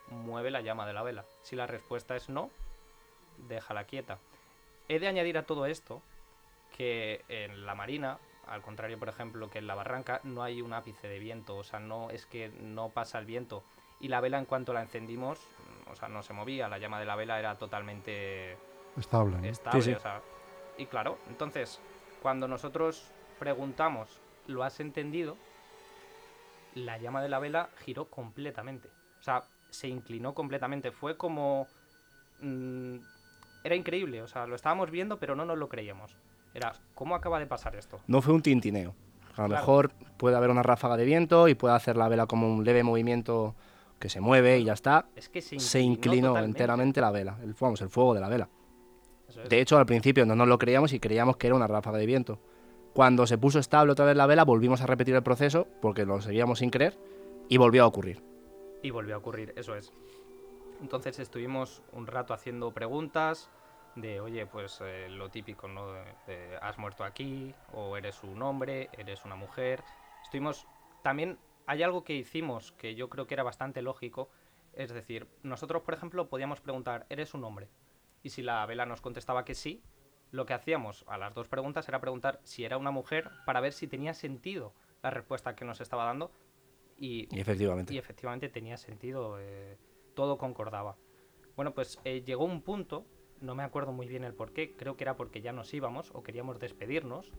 mueve 0.09 0.49
la 0.49 0.61
llama 0.61 0.87
de 0.87 0.93
la 0.93 1.03
vela. 1.03 1.25
Si 1.43 1.55
la 1.55 1.67
respuesta 1.67 2.15
es 2.15 2.27
no, 2.27 2.49
déjala 3.47 3.83
quieta. 3.83 4.17
He 4.89 4.97
de 4.97 5.09
añadir 5.09 5.37
a 5.37 5.45
todo 5.45 5.67
esto 5.67 6.01
que 6.75 7.23
en 7.29 7.67
la 7.67 7.75
marina, 7.75 8.17
al 8.47 8.61
contrario, 8.61 8.99
por 8.99 9.09
ejemplo, 9.09 9.49
que 9.49 9.59
en 9.59 9.67
la 9.67 9.75
barranca, 9.75 10.21
no 10.23 10.43
hay 10.43 10.61
un 10.61 10.73
ápice 10.73 11.07
de 11.07 11.19
viento, 11.19 11.57
o 11.57 11.63
sea, 11.63 11.79
no 11.79 12.09
es 12.09 12.25
que 12.25 12.49
no 12.49 12.89
pasa 12.89 13.19
el 13.19 13.25
viento. 13.25 13.63
Y 13.99 14.07
la 14.09 14.21
vela, 14.21 14.37
en 14.37 14.45
cuanto 14.45 14.73
la 14.73 14.81
encendimos, 14.81 15.39
mm, 15.39 15.91
o 15.91 15.95
sea, 15.95 16.09
no 16.09 16.23
se 16.23 16.33
movía, 16.33 16.67
la 16.67 16.77
llama 16.77 16.99
de 16.99 17.05
la 17.05 17.15
vela 17.15 17.39
era 17.39 17.55
totalmente 17.57 18.57
Estable, 18.97 19.37
¿no? 19.37 19.45
estable, 19.45 19.81
Sí, 19.81 19.91
sí. 19.91 19.95
o 19.95 19.99
sea, 19.99 20.21
y 20.77 20.85
claro, 20.85 21.17
entonces, 21.29 21.79
cuando 22.21 22.47
nosotros 22.47 23.11
preguntamos, 23.39 24.19
¿lo 24.47 24.63
has 24.63 24.79
entendido? 24.79 25.37
La 26.73 26.97
llama 26.97 27.21
de 27.21 27.29
la 27.29 27.39
vela 27.39 27.69
giró 27.83 28.05
completamente. 28.05 28.89
O 29.19 29.23
sea, 29.23 29.43
se 29.69 29.87
inclinó 29.87 30.33
completamente. 30.33 30.91
Fue 30.91 31.17
como... 31.17 31.67
mm, 32.41 32.97
era 33.63 33.75
increíble, 33.75 34.21
o 34.21 34.27
sea, 34.27 34.45
lo 34.45 34.55
estábamos 34.55 34.91
viendo, 34.91 35.17
pero 35.17 35.35
no 35.35 35.43
nos 35.45 35.57
lo 35.57 35.67
creíamos. 35.69 36.15
Era, 36.55 36.73
¿cómo 36.95 37.13
acaba 37.15 37.37
de 37.37 37.45
pasar 37.45 37.75
esto? 37.75 37.99
No 38.07 38.21
fue 38.21 38.33
un 38.33 38.41
tintineo. 38.41 38.95
A 39.35 39.41
lo 39.41 39.47
Claro. 39.47 39.49
mejor 39.49 39.91
puede 40.17 40.37
haber 40.37 40.49
una 40.49 40.63
ráfaga 40.63 40.95
de 40.97 41.03
viento 41.05 41.47
y 41.49 41.53
puede 41.55 41.75
hacer 41.75 41.97
la 41.97 42.07
vela 42.07 42.25
como 42.25 42.51
un 42.51 42.63
leve 42.63 42.81
movimiento 42.83 43.53
que 43.99 44.07
se 44.09 44.21
mueve 44.21 44.59
y 44.59 44.63
ya 44.63 44.73
está. 44.73 45.05
Es 45.15 45.27
que 45.29 45.41
se 45.41 45.55
inclinó, 45.55 45.69
Se 45.69 45.79
inclinó 45.81 46.37
enteramente 46.39 47.01
la 47.01 47.11
vela, 47.11 47.37
el, 47.43 47.53
vamos, 47.59 47.81
el 47.81 47.89
fuego 47.89 48.13
de 48.13 48.21
la 48.21 48.29
vela. 48.29 48.47
Es. 49.27 49.49
De 49.49 49.59
hecho, 49.59 49.77
al 49.77 49.85
principio 49.85 50.25
no 50.25 50.35
nos 50.35 50.47
lo 50.47 50.57
creíamos 50.57 50.93
y 50.93 50.99
creíamos 51.01 51.35
que 51.35 51.47
era 51.47 51.55
una 51.57 51.67
ráfaga 51.67 51.97
de 51.97 52.05
viento. 52.05 52.39
Cuando 52.93 53.27
se 53.27 53.37
puso 53.37 53.59
estable 53.59 53.91
otra 53.91 54.05
vez 54.05 54.15
la 54.15 54.25
vela, 54.25 54.45
volvimos 54.45 54.79
a 54.81 54.87
repetir 54.87 55.13
el 55.15 55.23
proceso 55.23 55.67
porque 55.81 56.05
lo 56.05 56.21
seguíamos 56.21 56.59
sin 56.59 56.69
creer 56.69 56.97
y 57.49 57.57
volvió 57.57 57.83
a 57.83 57.87
ocurrir. 57.87 58.23
Y 58.81 58.91
volvió 58.91 59.15
a 59.15 59.17
ocurrir, 59.17 59.51
eso 59.57 59.75
es. 59.75 59.91
Entonces 60.81 61.19
estuvimos 61.19 61.81
un 61.91 62.07
rato 62.07 62.33
haciendo 62.33 62.71
preguntas 62.71 63.49
de, 63.95 64.19
oye, 64.19 64.45
pues 64.45 64.79
eh, 64.81 65.07
lo 65.09 65.29
típico, 65.29 65.67
¿no? 65.67 65.91
De, 65.91 66.03
de, 66.27 66.57
has 66.61 66.77
muerto 66.77 67.03
aquí, 67.03 67.53
o 67.73 67.97
eres 67.97 68.23
un 68.23 68.41
hombre, 68.41 68.89
eres 68.93 69.25
una 69.25 69.35
mujer. 69.35 69.83
Estuvimos... 70.23 70.67
También 71.01 71.37
hay 71.67 71.83
algo 71.83 72.03
que 72.03 72.13
hicimos 72.13 72.71
que 72.73 72.95
yo 72.95 73.09
creo 73.09 73.27
que 73.27 73.33
era 73.35 73.43
bastante 73.43 73.81
lógico. 73.81 74.29
Es 74.73 74.91
decir, 74.91 75.27
nosotros, 75.43 75.83
por 75.83 75.93
ejemplo, 75.93 76.29
podíamos 76.29 76.61
preguntar, 76.61 77.05
¿eres 77.09 77.33
un 77.33 77.43
hombre? 77.43 77.69
Y 78.23 78.29
si 78.29 78.41
la 78.41 78.65
vela 78.65 78.85
nos 78.85 79.01
contestaba 79.01 79.45
que 79.45 79.55
sí, 79.55 79.83
lo 80.31 80.45
que 80.45 80.53
hacíamos 80.53 81.05
a 81.07 81.17
las 81.17 81.33
dos 81.33 81.47
preguntas 81.47 81.87
era 81.87 82.01
preguntar 82.01 82.39
si 82.43 82.65
era 82.65 82.77
una 82.77 82.91
mujer 82.91 83.29
para 83.45 83.61
ver 83.61 83.71
si 83.71 83.87
tenía 83.87 84.13
sentido 84.13 84.73
la 85.01 85.11
respuesta 85.11 85.55
que 85.55 85.65
nos 85.65 85.79
estaba 85.79 86.05
dando. 86.05 86.31
Y 86.97 87.27
Y 87.35 87.39
efectivamente. 87.39 87.93
y 87.93 87.97
efectivamente 87.97 88.49
tenía 88.49 88.77
sentido, 88.77 89.37
eh, 89.39 89.77
todo 90.13 90.37
concordaba. 90.37 90.97
Bueno, 91.55 91.73
pues 91.73 91.99
eh, 92.03 92.21
llegó 92.25 92.45
un 92.45 92.61
punto, 92.61 93.05
no 93.41 93.55
me 93.55 93.63
acuerdo 93.63 93.91
muy 93.91 94.07
bien 94.07 94.23
el 94.23 94.33
por 94.33 94.51
qué, 94.51 94.75
creo 94.75 94.97
que 94.97 95.03
era 95.03 95.15
porque 95.15 95.41
ya 95.41 95.51
nos 95.51 95.73
íbamos 95.73 96.11
o 96.13 96.23
queríamos 96.23 96.59
despedirnos. 96.59 97.31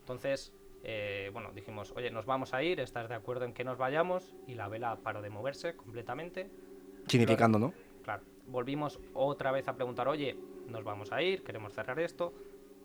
Entonces, 0.00 0.52
eh, 0.82 1.30
bueno, 1.32 1.52
dijimos, 1.52 1.92
oye, 1.96 2.10
nos 2.10 2.26
vamos 2.26 2.54
a 2.54 2.62
ir, 2.62 2.80
¿estás 2.80 3.08
de 3.08 3.14
acuerdo 3.14 3.44
en 3.44 3.52
que 3.52 3.64
nos 3.64 3.78
vayamos? 3.78 4.34
Y 4.46 4.54
la 4.54 4.68
vela 4.68 4.96
paró 5.02 5.22
de 5.22 5.30
moverse 5.30 5.76
completamente. 5.76 6.50
Significando, 7.06 7.58
¿no? 7.58 7.72
Claro, 8.02 8.22
volvimos 8.46 9.00
otra 9.14 9.52
vez 9.52 9.68
a 9.68 9.74
preguntar, 9.74 10.08
oye, 10.08 10.36
nos 10.68 10.84
vamos 10.84 11.12
a 11.12 11.22
ir, 11.22 11.42
queremos 11.42 11.72
cerrar 11.72 11.98
esto. 12.00 12.32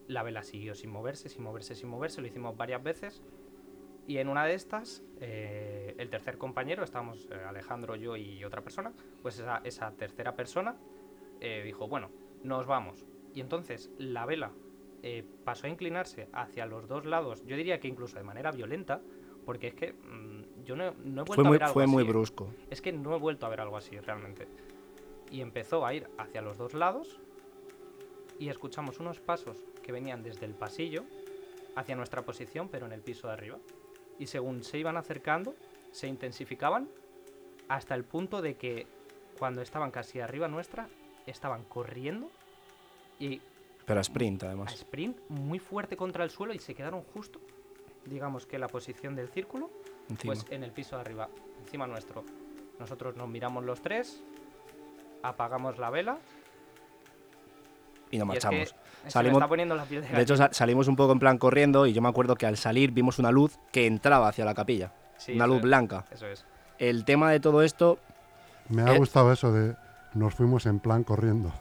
La 0.07 0.23
vela 0.23 0.43
siguió 0.43 0.75
sin 0.75 0.89
moverse, 0.89 1.29
sin 1.29 1.43
moverse, 1.43 1.75
sin 1.75 1.89
moverse, 1.89 2.21
lo 2.21 2.27
hicimos 2.27 2.57
varias 2.57 2.81
veces. 2.81 3.21
Y 4.07 4.17
en 4.17 4.29
una 4.29 4.45
de 4.45 4.55
estas, 4.55 5.03
eh, 5.19 5.95
el 5.97 6.09
tercer 6.09 6.37
compañero, 6.37 6.83
estábamos 6.83 7.29
eh, 7.31 7.35
Alejandro, 7.47 7.95
yo 7.95 8.17
y 8.17 8.43
otra 8.43 8.61
persona, 8.61 8.93
pues 9.21 9.39
esa, 9.39 9.61
esa 9.63 9.91
tercera 9.91 10.35
persona 10.35 10.75
eh, 11.39 11.61
dijo, 11.63 11.87
bueno, 11.87 12.09
nos 12.43 12.65
vamos. 12.65 13.05
Y 13.33 13.41
entonces 13.41 13.89
la 13.97 14.25
vela 14.25 14.51
eh, 15.03 15.25
pasó 15.43 15.67
a 15.67 15.69
inclinarse 15.69 16.27
hacia 16.33 16.65
los 16.65 16.87
dos 16.87 17.05
lados, 17.05 17.43
yo 17.45 17.55
diría 17.55 17.79
que 17.79 17.87
incluso 17.87 18.17
de 18.17 18.23
manera 18.23 18.51
violenta, 18.51 19.01
porque 19.45 19.67
es 19.67 19.73
que 19.73 19.93
mm, 19.93 20.63
yo 20.63 20.75
no, 20.75 20.93
no 21.03 21.21
he 21.21 21.25
vuelto 21.25 21.33
Fue 21.33 21.43
a 21.43 21.47
muy, 21.47 21.57
ver 21.57 21.63
algo 21.63 21.73
fue 21.73 21.87
muy 21.87 22.03
así, 22.03 22.09
¿eh? 22.09 22.11
brusco. 22.11 22.53
Es 22.69 22.81
que 22.81 22.91
no 22.91 23.15
he 23.15 23.19
vuelto 23.19 23.45
a 23.45 23.49
ver 23.49 23.61
algo 23.61 23.77
así 23.77 23.99
realmente. 23.99 24.47
Y 25.31 25.41
empezó 25.41 25.85
a 25.85 25.93
ir 25.93 26.07
hacia 26.17 26.41
los 26.41 26.57
dos 26.57 26.73
lados 26.73 27.19
y 28.37 28.49
escuchamos 28.49 28.99
unos 28.99 29.19
pasos 29.19 29.57
que 29.81 29.91
venían 29.91 30.23
desde 30.23 30.45
el 30.45 30.53
pasillo 30.53 31.03
hacia 31.75 31.95
nuestra 31.95 32.21
posición, 32.23 32.69
pero 32.69 32.85
en 32.85 32.91
el 32.91 33.01
piso 33.01 33.27
de 33.27 33.33
arriba. 33.33 33.57
Y 34.19 34.27
según 34.27 34.63
se 34.63 34.77
iban 34.77 34.97
acercando, 34.97 35.55
se 35.91 36.07
intensificaban 36.07 36.89
hasta 37.69 37.95
el 37.95 38.03
punto 38.03 38.41
de 38.41 38.55
que 38.55 38.87
cuando 39.39 39.61
estaban 39.61 39.91
casi 39.91 40.19
arriba 40.19 40.47
nuestra, 40.47 40.89
estaban 41.27 41.63
corriendo 41.63 42.29
y 43.19 43.41
Pero 43.85 43.99
a 43.99 44.01
sprint, 44.01 44.43
a 44.43 44.47
además. 44.47 44.73
sprint 44.73 45.17
muy 45.29 45.59
fuerte 45.59 45.95
contra 45.97 46.23
el 46.23 46.29
suelo 46.29 46.53
y 46.53 46.59
se 46.59 46.73
quedaron 46.75 47.03
justo, 47.13 47.39
digamos 48.05 48.45
que 48.45 48.57
la 48.59 48.67
posición 48.67 49.15
del 49.15 49.29
círculo, 49.29 49.69
Encima. 50.09 50.33
pues 50.33 50.45
en 50.49 50.63
el 50.63 50.71
piso 50.71 50.95
de 50.95 51.01
arriba, 51.01 51.29
encima 51.63 51.87
nuestro. 51.87 52.23
Nosotros 52.79 53.15
nos 53.15 53.27
miramos 53.29 53.63
los 53.63 53.81
tres, 53.81 54.21
apagamos 55.23 55.77
la 55.77 55.89
vela 55.91 56.17
y 58.09 58.17
nos 58.17 58.33
y 58.33 58.37
es 58.37 58.43
que 58.43 58.47
marchamos. 58.47 58.75
Salimos- 59.07 59.37
está 59.39 59.47
poniendo 59.47 59.75
la 59.75 59.85
piel 59.85 60.01
de 60.03 60.09
De 60.09 60.21
hecho, 60.21 60.35
salimos 60.51 60.87
un 60.87 60.95
poco 60.95 61.11
en 61.13 61.19
plan 61.19 61.37
corriendo 61.37 61.85
y 61.87 61.93
yo 61.93 62.01
me 62.01 62.09
acuerdo 62.09 62.35
que 62.35 62.45
al 62.45 62.57
salir 62.57 62.91
vimos 62.91 63.17
una 63.19 63.31
luz 63.31 63.57
que 63.71 63.87
entraba 63.87 64.27
hacia 64.27 64.45
la 64.45 64.53
capilla. 64.53 64.93
Sí, 65.17 65.33
una 65.33 65.47
luz 65.47 65.57
es, 65.57 65.63
blanca. 65.63 66.05
Eso 66.11 66.27
es. 66.27 66.45
El 66.77 67.05
tema 67.05 67.31
de 67.31 67.39
todo 67.39 67.61
esto, 67.63 67.99
Me 68.69 68.83
ha 68.83 68.93
Eh. 68.95 68.97
gustado 68.99 69.31
eso 69.33 69.51
de 69.51 69.75
nos 70.13 70.35
fuimos 70.35 70.65
en 70.65 70.79
plan 70.79 71.03
corriendo. 71.03 71.53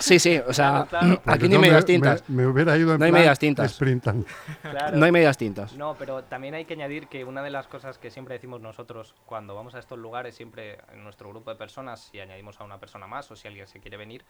Sí, 0.00 0.18
sí, 0.18 0.38
o 0.38 0.52
sea, 0.52 0.86
Claro, 0.88 1.20
claro. 1.20 1.22
Aquí 1.26 1.48
medias 1.48 1.84
tintas. 1.84 2.28
Me, 2.28 2.42
me 2.42 2.46
hubiera 2.48 2.76
ido 2.76 2.92
en 2.92 2.98
No 2.98 3.04
hay 3.04 3.10
plan 3.10 3.22
medias 3.22 3.38
tintas. 3.38 3.72
sprintan. 3.72 4.24
Claro. 4.62 4.96
No 4.96 5.04
hay 5.06 5.12
medias 5.12 5.36
tintas. 5.38 5.74
No, 5.74 5.96
pero 5.98 6.24
también 6.24 6.54
hay 6.54 6.64
que 6.66 6.74
añadir 6.74 7.08
que 7.08 7.24
una 7.24 7.42
de 7.42 7.50
las 7.50 7.66
cosas 7.66 7.98
que 7.98 8.10
siempre 8.10 8.34
decimos 8.34 8.60
nosotros 8.60 9.14
cuando 9.26 9.54
vamos 9.54 9.74
a 9.74 9.78
estos 9.78 9.98
lugares, 9.98 10.34
siempre 10.34 10.78
en 10.92 11.02
nuestro 11.04 11.28
grupo 11.30 11.50
de 11.50 11.56
personas, 11.56 12.00
si 12.10 12.20
añadimos 12.20 12.60
a 12.60 12.64
una 12.64 12.78
persona 12.78 13.06
más 13.06 13.30
o 13.30 13.36
si 13.36 13.48
alguien 13.48 13.66
se 13.66 13.80
quiere 13.80 13.96
venir, 13.96 14.24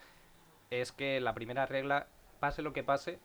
es 0.71 0.93
que 0.93 1.21
la 1.21 1.35
primera 1.35 1.67
regla, 1.67 2.07
pase 2.41 2.63
lo 2.63 2.73
que 2.73 2.85
pase, 2.85 3.19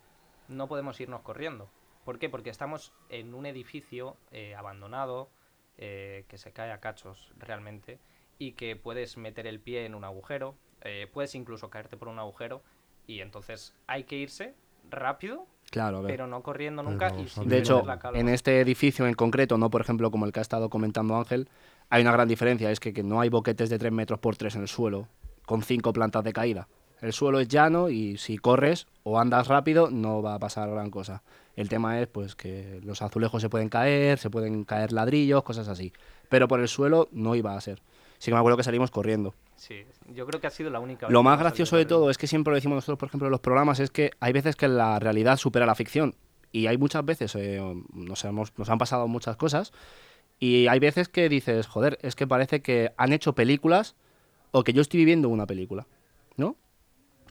no 0.47 0.67
podemos 0.67 0.99
irnos 0.99 1.21
corriendo. 1.21 1.69
¿Por 2.03 2.19
qué? 2.19 2.29
Porque 2.29 2.49
estamos 2.49 2.93
en 3.09 3.33
un 3.33 3.45
edificio 3.45 4.17
eh, 4.31 4.55
abandonado, 4.55 5.29
eh, 5.77 6.25
que 6.27 6.37
se 6.37 6.51
cae 6.51 6.71
a 6.71 6.79
cachos 6.79 7.31
realmente, 7.37 7.99
y 8.39 8.53
que 8.53 8.75
puedes 8.75 9.17
meter 9.17 9.47
el 9.47 9.59
pie 9.59 9.85
en 9.85 9.95
un 9.95 10.03
agujero, 10.03 10.55
eh, 10.81 11.07
puedes 11.11 11.35
incluso 11.35 11.69
caerte 11.69 11.97
por 11.97 12.07
un 12.07 12.19
agujero, 12.19 12.61
y 13.07 13.19
entonces 13.19 13.73
hay 13.87 14.03
que 14.03 14.15
irse 14.15 14.53
rápido, 14.89 15.47
Claro, 15.71 16.03
pero 16.05 16.27
no 16.27 16.43
corriendo 16.43 16.83
nunca 16.83 17.09
Pero 17.09 17.23
y 17.23 17.27
sin 17.27 17.47
De 17.47 17.57
hecho, 17.57 17.83
la 17.83 17.97
calma. 17.97 18.19
en 18.19 18.29
este 18.29 18.59
edificio 18.61 19.07
en 19.07 19.15
concreto, 19.15 19.57
no 19.57 19.71
por 19.71 19.81
ejemplo 19.81 20.11
como 20.11 20.25
el 20.25 20.31
que 20.31 20.39
ha 20.39 20.41
estado 20.41 20.69
comentando 20.69 21.15
Ángel, 21.15 21.49
hay 21.89 22.01
una 22.03 22.11
gran 22.11 22.27
diferencia, 22.27 22.69
es 22.69 22.79
que, 22.79 22.93
que 22.93 23.01
no 23.01 23.19
hay 23.21 23.29
boquetes 23.29 23.69
de 23.69 23.79
3 23.79 23.91
metros 23.91 24.19
por 24.19 24.35
3 24.35 24.55
en 24.55 24.61
el 24.61 24.67
suelo, 24.67 25.07
con 25.45 25.63
5 25.63 25.91
plantas 25.93 26.23
de 26.23 26.33
caída. 26.33 26.67
El 27.01 27.11
suelo 27.11 27.39
es 27.39 27.49
llano 27.49 27.89
y 27.89 28.17
si 28.17 28.37
corres 28.37 28.87
o 29.03 29.19
andas 29.19 29.47
rápido 29.47 29.89
no 29.89 30.21
va 30.21 30.35
a 30.35 30.39
pasar 30.39 30.69
gran 30.69 30.89
cosa. 30.89 31.21
El 31.55 31.67
tema 31.67 31.99
es 31.99 32.07
pues 32.07 32.35
que 32.35 32.79
los 32.83 33.01
azulejos 33.01 33.41
se 33.41 33.49
pueden 33.49 33.67
caer, 33.67 34.17
se 34.17 34.29
pueden 34.29 34.63
caer 34.63 34.93
ladrillos, 34.93 35.43
cosas 35.43 35.67
así. 35.67 35.91
Pero 36.29 36.47
por 36.47 36.61
el 36.61 36.67
suelo 36.67 37.09
no 37.11 37.35
iba 37.35 37.55
a 37.55 37.61
ser. 37.61 37.81
Sí 38.23 38.31
que 38.31 38.35
me 38.35 38.39
acuerdo 38.39 38.55
que 38.55 38.63
salimos 38.63 38.89
corriendo. 38.89 39.35
Sí, 39.57 39.83
yo 40.15 40.25
creo 40.25 40.39
que 40.39 40.47
ha 40.47 40.49
sido 40.49 40.69
la 40.69 40.79
única. 40.79 41.07
vez 41.07 41.11
Lo 41.13 41.23
más 41.23 41.37
gracioso 41.37 41.75
de 41.75 41.83
todo 41.85 42.09
es 42.09 42.17
que 42.17 42.25
siempre 42.25 42.51
lo 42.51 42.55
decimos 42.55 42.77
nosotros, 42.77 42.97
por 42.97 43.07
ejemplo, 43.09 43.27
en 43.27 43.31
los 43.31 43.41
programas, 43.41 43.81
es 43.81 43.91
que 43.91 44.11
hay 44.21 44.31
veces 44.31 44.55
que 44.55 44.69
la 44.69 44.97
realidad 44.97 45.35
supera 45.35 45.65
la 45.65 45.75
ficción. 45.75 46.15
Y 46.49 46.67
hay 46.67 46.77
muchas 46.77 47.03
veces, 47.03 47.35
eh, 47.35 47.59
nos, 47.93 48.23
hemos- 48.23 48.53
nos 48.57 48.69
han 48.69 48.77
pasado 48.77 49.09
muchas 49.09 49.35
cosas, 49.35 49.73
y 50.39 50.67
hay 50.67 50.79
veces 50.79 51.09
que 51.09 51.27
dices, 51.27 51.67
joder, 51.67 51.99
es 52.01 52.15
que 52.15 52.25
parece 52.25 52.61
que 52.61 52.93
han 52.95 53.11
hecho 53.11 53.33
películas 53.35 53.97
o 54.51 54.63
que 54.63 54.71
yo 54.71 54.81
estoy 54.81 54.99
viviendo 54.99 55.27
una 55.27 55.45
película. 55.45 55.85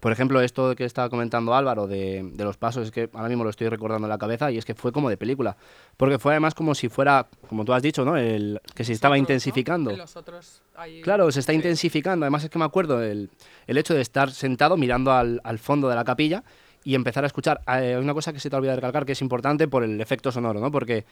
Por 0.03 0.11
ejemplo, 0.11 0.41
esto 0.41 0.75
que 0.75 0.85
estaba 0.85 1.09
comentando 1.09 1.55
Álvaro 1.55 1.87
de, 1.87 2.29
de 2.35 2.43
los 2.45 2.57
pasos, 2.57 2.87
es 2.87 2.91
que 2.91 3.09
ahora 3.15 3.29
mismo 3.29 3.45
lo 3.45 3.51
estoy 3.51 3.69
recordando 3.69 4.07
en 4.07 4.11
la 4.11 4.19
cabeza 4.19 4.51
y 4.51 4.59
es 4.59 4.65
que 4.65 4.75
fue 4.75 4.91
como 4.91 5.09
de 5.09 5.17
película. 5.17 5.57
Porque 5.97 6.19
fue 6.19 6.33
además 6.33 6.55
como 6.57 6.75
si 6.75 6.89
fuera, 6.89 7.29
como 7.49 7.65
tú 7.65 7.73
has 7.73 7.83
dicho, 7.85 8.05
¿no? 8.05 8.17
El, 8.17 8.61
que 8.75 8.83
se 8.83 8.93
estaba 8.95 9.17
intensificando. 9.17 9.97
Los 9.97 10.17
otros 10.17 10.61
ahí- 10.75 11.03
Claro, 11.03 11.31
se 11.31 11.39
está 11.39 11.53
Sí. 11.53 11.57
intensificando. 11.57 12.25
Además 12.25 12.43
es 12.43 12.51
que 12.51 12.59
me 12.59 12.65
acuerdo 12.65 13.01
el, 13.01 13.31
el 13.69 13.79
hecho 13.79 13.95
de 13.95 14.01
estar 14.01 14.33
sentado 14.33 14.77
mirando 14.77 15.13
al, 15.13 15.41
al 15.45 15.61
fondo 15.61 15.89
de 15.89 15.95
la 15.95 16.03
capilla 16.03 16.43
y 16.83 16.97
empezar 16.97 17.23
a 17.23 17.29
escuchar. 17.29 17.61
eh, 17.69 17.71
Hay 17.71 17.95
una 17.95 18.13
cosa 18.13 18.33
que 18.33 18.41
se 18.41 18.51
te 18.51 18.57
olvida 18.57 18.75
recalcar 18.75 19.07
que 19.07 19.13
es 19.13 19.23
importante 19.23 19.69
por 19.69 19.85
el 19.85 20.01
efecto 20.01 20.33
sonoro, 20.33 20.59
¿no? 20.59 20.73
Porque 20.73 21.05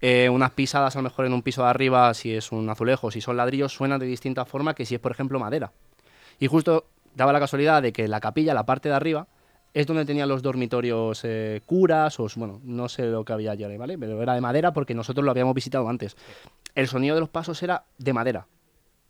eh, 0.00 0.28
unas 0.28 0.52
pisadas 0.52 0.94
a 0.94 1.00
lo 1.00 1.02
mejor 1.02 1.26
en 1.26 1.32
un 1.32 1.42
piso 1.42 1.64
de 1.64 1.70
arriba, 1.70 2.14
si 2.14 2.32
es 2.32 2.52
un 2.52 2.70
azulejo, 2.70 3.10
si 3.10 3.20
son 3.20 3.36
ladrillos, 3.36 3.72
suenan 3.72 3.98
de 3.98 4.06
distinta 4.06 4.44
forma 4.44 4.72
que 4.74 4.86
si 4.86 4.94
es, 4.94 5.00
por 5.00 5.10
ejemplo, 5.10 5.40
madera. 5.40 5.72
Y 6.38 6.46
justo 6.46 6.84
daba 7.16 7.32
la 7.32 7.40
casualidad 7.40 7.82
de 7.82 7.92
que 7.92 8.06
la 8.06 8.20
capilla, 8.20 8.54
la 8.54 8.66
parte 8.66 8.88
de 8.88 8.94
arriba, 8.94 9.26
es 9.74 9.86
donde 9.86 10.04
tenían 10.04 10.28
los 10.28 10.42
dormitorios 10.42 11.22
eh, 11.24 11.60
curas, 11.66 12.20
o 12.20 12.28
bueno, 12.36 12.60
no 12.62 12.88
sé 12.88 13.06
lo 13.06 13.24
que 13.24 13.32
había 13.32 13.50
allí, 13.50 13.76
¿vale? 13.76 13.98
Pero 13.98 14.22
era 14.22 14.34
de 14.34 14.40
madera 14.40 14.72
porque 14.72 14.94
nosotros 14.94 15.24
lo 15.24 15.30
habíamos 15.30 15.54
visitado 15.54 15.88
antes. 15.88 16.16
El 16.74 16.88
sonido 16.88 17.14
de 17.14 17.20
los 17.20 17.30
pasos 17.30 17.62
era 17.62 17.84
de 17.98 18.12
madera. 18.12 18.46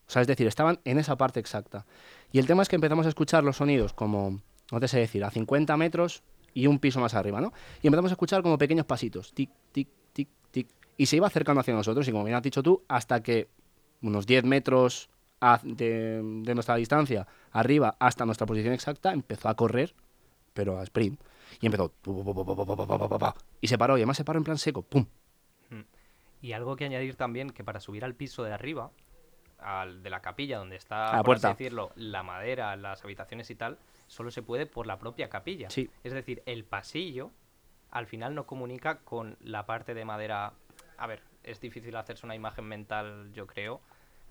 O 0.09 0.11
sea, 0.11 0.23
es 0.23 0.29
decir, 0.29 0.47
estaban 0.47 0.79
en 0.85 0.99
esa 0.99 1.17
parte 1.17 1.41
exacta. 1.41 1.85
Y 2.33 2.39
el 2.39 2.47
tema 2.47 2.63
es 2.63 2.69
que 2.69 2.77
empezamos 2.77 3.07
a 3.07 3.09
escuchar 3.09 3.45
los 3.45 3.57
sonidos 3.57 3.93
como, 3.93 4.41
no 4.71 4.81
te 4.81 4.89
sé 4.89 4.99
decir, 4.99 5.25
a 5.25 5.31
50 5.31 5.77
metros 5.77 6.23
y 6.55 6.69
un 6.69 6.79
piso 6.79 7.01
más 7.01 7.15
arriba, 7.15 7.41
¿no? 7.41 7.53
Y 7.83 7.89
empezamos 7.89 8.13
a 8.13 8.15
escuchar 8.15 8.43
como 8.43 8.57
pequeños 8.57 8.87
pasitos, 8.87 9.35
tic, 9.35 9.51
tic, 9.73 9.89
tic, 10.13 10.29
tic. 10.53 10.69
Y 10.97 11.07
se 11.07 11.17
iba 11.17 11.27
acercando 11.27 11.61
hacia 11.61 11.75
nosotros, 11.75 12.07
y 12.07 12.13
como 12.13 12.25
bien 12.25 12.37
has 12.37 12.43
dicho 12.43 12.63
tú, 12.63 12.83
hasta 12.89 13.23
que 13.23 13.49
unos 14.01 14.27
10 14.27 14.45
metros 14.45 15.11
de, 15.63 16.21
nuestra 16.23 16.77
distancia 16.77 17.27
arriba 17.53 17.97
hasta 17.99 18.25
nuestra 18.25 18.47
posición 18.47 18.75
exacta, 18.75 19.13
empezó 19.13 19.49
a 19.49 19.55
correr, 19.55 19.95
pero 20.55 20.79
a 20.79 20.83
sprint. 20.83 21.21
Y 21.61 21.67
empezó. 21.67 21.93
Y 23.61 23.69
se 23.69 23.79
paró, 23.79 23.97
y 23.97 24.01
además 24.01 24.17
se 24.17 24.25
paró 24.25 24.39
en 24.39 24.45
plan 24.45 24.59
seco. 24.59 24.83
¡Pum! 24.83 25.07
Mm. 25.71 25.81
Y 26.43 26.53
algo 26.53 26.77
que 26.77 26.85
añadir 26.85 27.17
también, 27.17 27.51
que 27.51 27.65
para 27.65 27.81
subir 27.81 28.05
al 28.05 28.15
piso 28.15 28.43
de 28.43 28.53
arriba, 28.53 28.91
al 29.59 30.03
de 30.03 30.11
la 30.11 30.21
capilla 30.21 30.59
donde 30.59 30.77
está, 30.77 31.13
la 31.13 31.19
por 31.19 31.27
puerta. 31.27 31.49
Decirlo, 31.49 31.93
la 31.95 32.23
madera, 32.23 32.77
las 32.77 33.05
habitaciones 33.05 33.51
y 33.51 33.55
tal, 33.55 33.79
solo 34.07 34.31
se 34.31 34.43
puede 34.43 34.67
por 34.67 34.87
la 34.87 34.99
propia 34.99 35.29
capilla. 35.29 35.71
Sí. 35.71 35.89
Es 36.05 36.13
decir, 36.13 36.43
el 36.47 36.65
pasillo 36.65 37.31
al 37.91 38.07
final 38.07 38.35
no 38.35 38.47
comunica 38.47 38.99
con 38.99 39.37
la 39.41 39.65
parte 39.67 39.95
de 39.95 40.05
madera. 40.05 40.53
A 40.99 41.07
ver, 41.07 41.23
es 41.43 41.61
difícil 41.61 41.97
hacerse 41.97 42.27
una 42.27 42.35
imagen 42.35 42.65
mental, 42.67 43.31
yo 43.33 43.47
creo, 43.47 43.81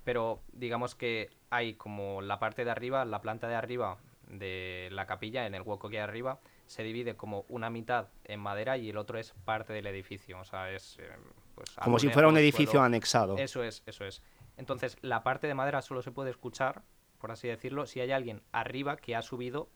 pero 0.06 0.42
digamos 0.54 0.96
que 0.96 1.30
hay 1.50 1.74
como 1.74 2.22
la 2.22 2.40
parte 2.40 2.64
de 2.64 2.72
arriba, 2.72 3.04
la 3.04 3.22
planta 3.22 3.48
de 3.50 3.56
arriba 3.56 3.98
de 4.30 4.88
la 4.92 5.06
capilla, 5.06 5.46
en 5.46 5.56
el 5.56 5.64
hueco 5.64 5.90
que 5.90 5.98
hay 5.98 6.04
arriba, 6.04 6.40
se 6.68 6.84
divide 6.84 7.16
como 7.16 7.46
una 7.50 7.70
mitad 7.70 8.08
en 8.24 8.40
madera 8.40 8.78
y 8.78 8.90
el 8.90 8.98
otro 8.98 9.20
es 9.20 9.34
parte 9.44 9.74
del 9.74 9.88
edificio. 9.88 10.40
O 10.40 10.46
sea, 10.46 10.72
es. 10.72 10.98
eh, 11.00 11.10
pues, 11.56 11.72
Como 11.84 12.00
si 12.00 12.10
fuera 12.10 12.28
un 12.28 12.38
edificio 12.38 12.72
suelo. 12.74 12.86
anexado. 12.86 13.38
Eso 13.38 13.64
es, 13.64 13.84
eso 13.86 14.06
es. 14.06 14.22
Entonces, 14.58 14.98
la 15.02 15.24
parte 15.24 15.48
de 15.48 15.54
madera 15.54 15.82
solo 15.82 16.02
se 16.02 16.12
puede 16.12 16.30
escuchar, 16.30 16.84
por 17.20 17.32
así 17.32 17.48
decirlo, 17.48 17.86
si 17.88 18.00
hay 18.00 18.12
alguien 18.12 18.42
arriba 18.52 18.98
que 18.98 19.16
ha 19.16 19.22
subido 19.22 19.70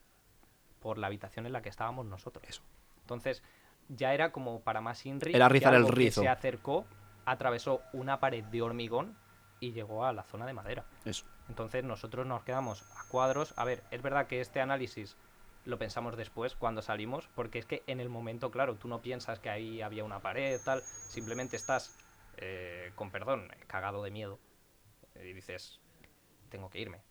por 0.80 0.98
la 0.98 1.08
habitación 1.08 1.46
en 1.46 1.54
la 1.54 1.62
que 1.62 1.70
estábamos 1.70 2.06
nosotros. 2.06 2.62
Entonces, 3.02 3.44
ya 3.88 4.14
era 4.14 4.32
como 4.32 4.62
para 4.62 4.80
más 4.80 5.06
Inri. 5.06 5.34
Era 5.36 5.50
rizar 5.50 5.74
el 5.74 5.86
que 5.86 5.92
rizo. 5.92 6.22
Se 6.22 6.28
acercó, 6.28 6.86
atravesó 7.26 7.82
una 7.94 8.20
pared 8.20 8.44
de 8.46 8.62
hormigón 8.62 9.18
y 9.60 9.72
llegó 9.72 10.06
a 10.06 10.14
la 10.14 10.24
zona 10.24 10.46
de 10.46 10.54
madera. 10.54 10.86
Eso. 11.06 11.26
Entonces, 11.48 11.84
nosotros 11.84 12.26
nos 12.26 12.44
quedamos 12.44 12.84
a 12.96 13.08
cuadros. 13.08 13.54
A 13.58 13.66
ver, 13.66 13.84
es 13.92 14.02
verdad 14.02 14.28
que 14.28 14.42
este 14.42 14.62
análisis 14.62 15.18
lo 15.66 15.78
pensamos 15.78 16.18
después, 16.18 16.56
cuando 16.56 16.82
salimos, 16.82 17.28
porque 17.36 17.60
es 17.60 17.66
que 17.66 17.84
en 17.88 18.00
el 18.00 18.10
momento, 18.10 18.52
claro, 18.52 18.76
tú 18.76 18.88
no 18.88 19.02
piensas 19.02 19.40
que 19.40 19.50
ahí 19.50 19.82
había 19.82 20.04
una 20.04 20.20
pared, 20.20 20.60
tal, 20.64 20.82
simplemente 21.08 21.58
estás, 21.58 21.96
eh, 22.38 22.92
con 22.96 23.12
perdón, 23.12 23.50
cagado 23.68 24.02
de 24.04 24.12
miedo 24.12 24.40
y 25.16 25.34
dices, 25.34 25.80
tengo 26.50 26.70
que 26.70 26.80
irme. 26.80 27.02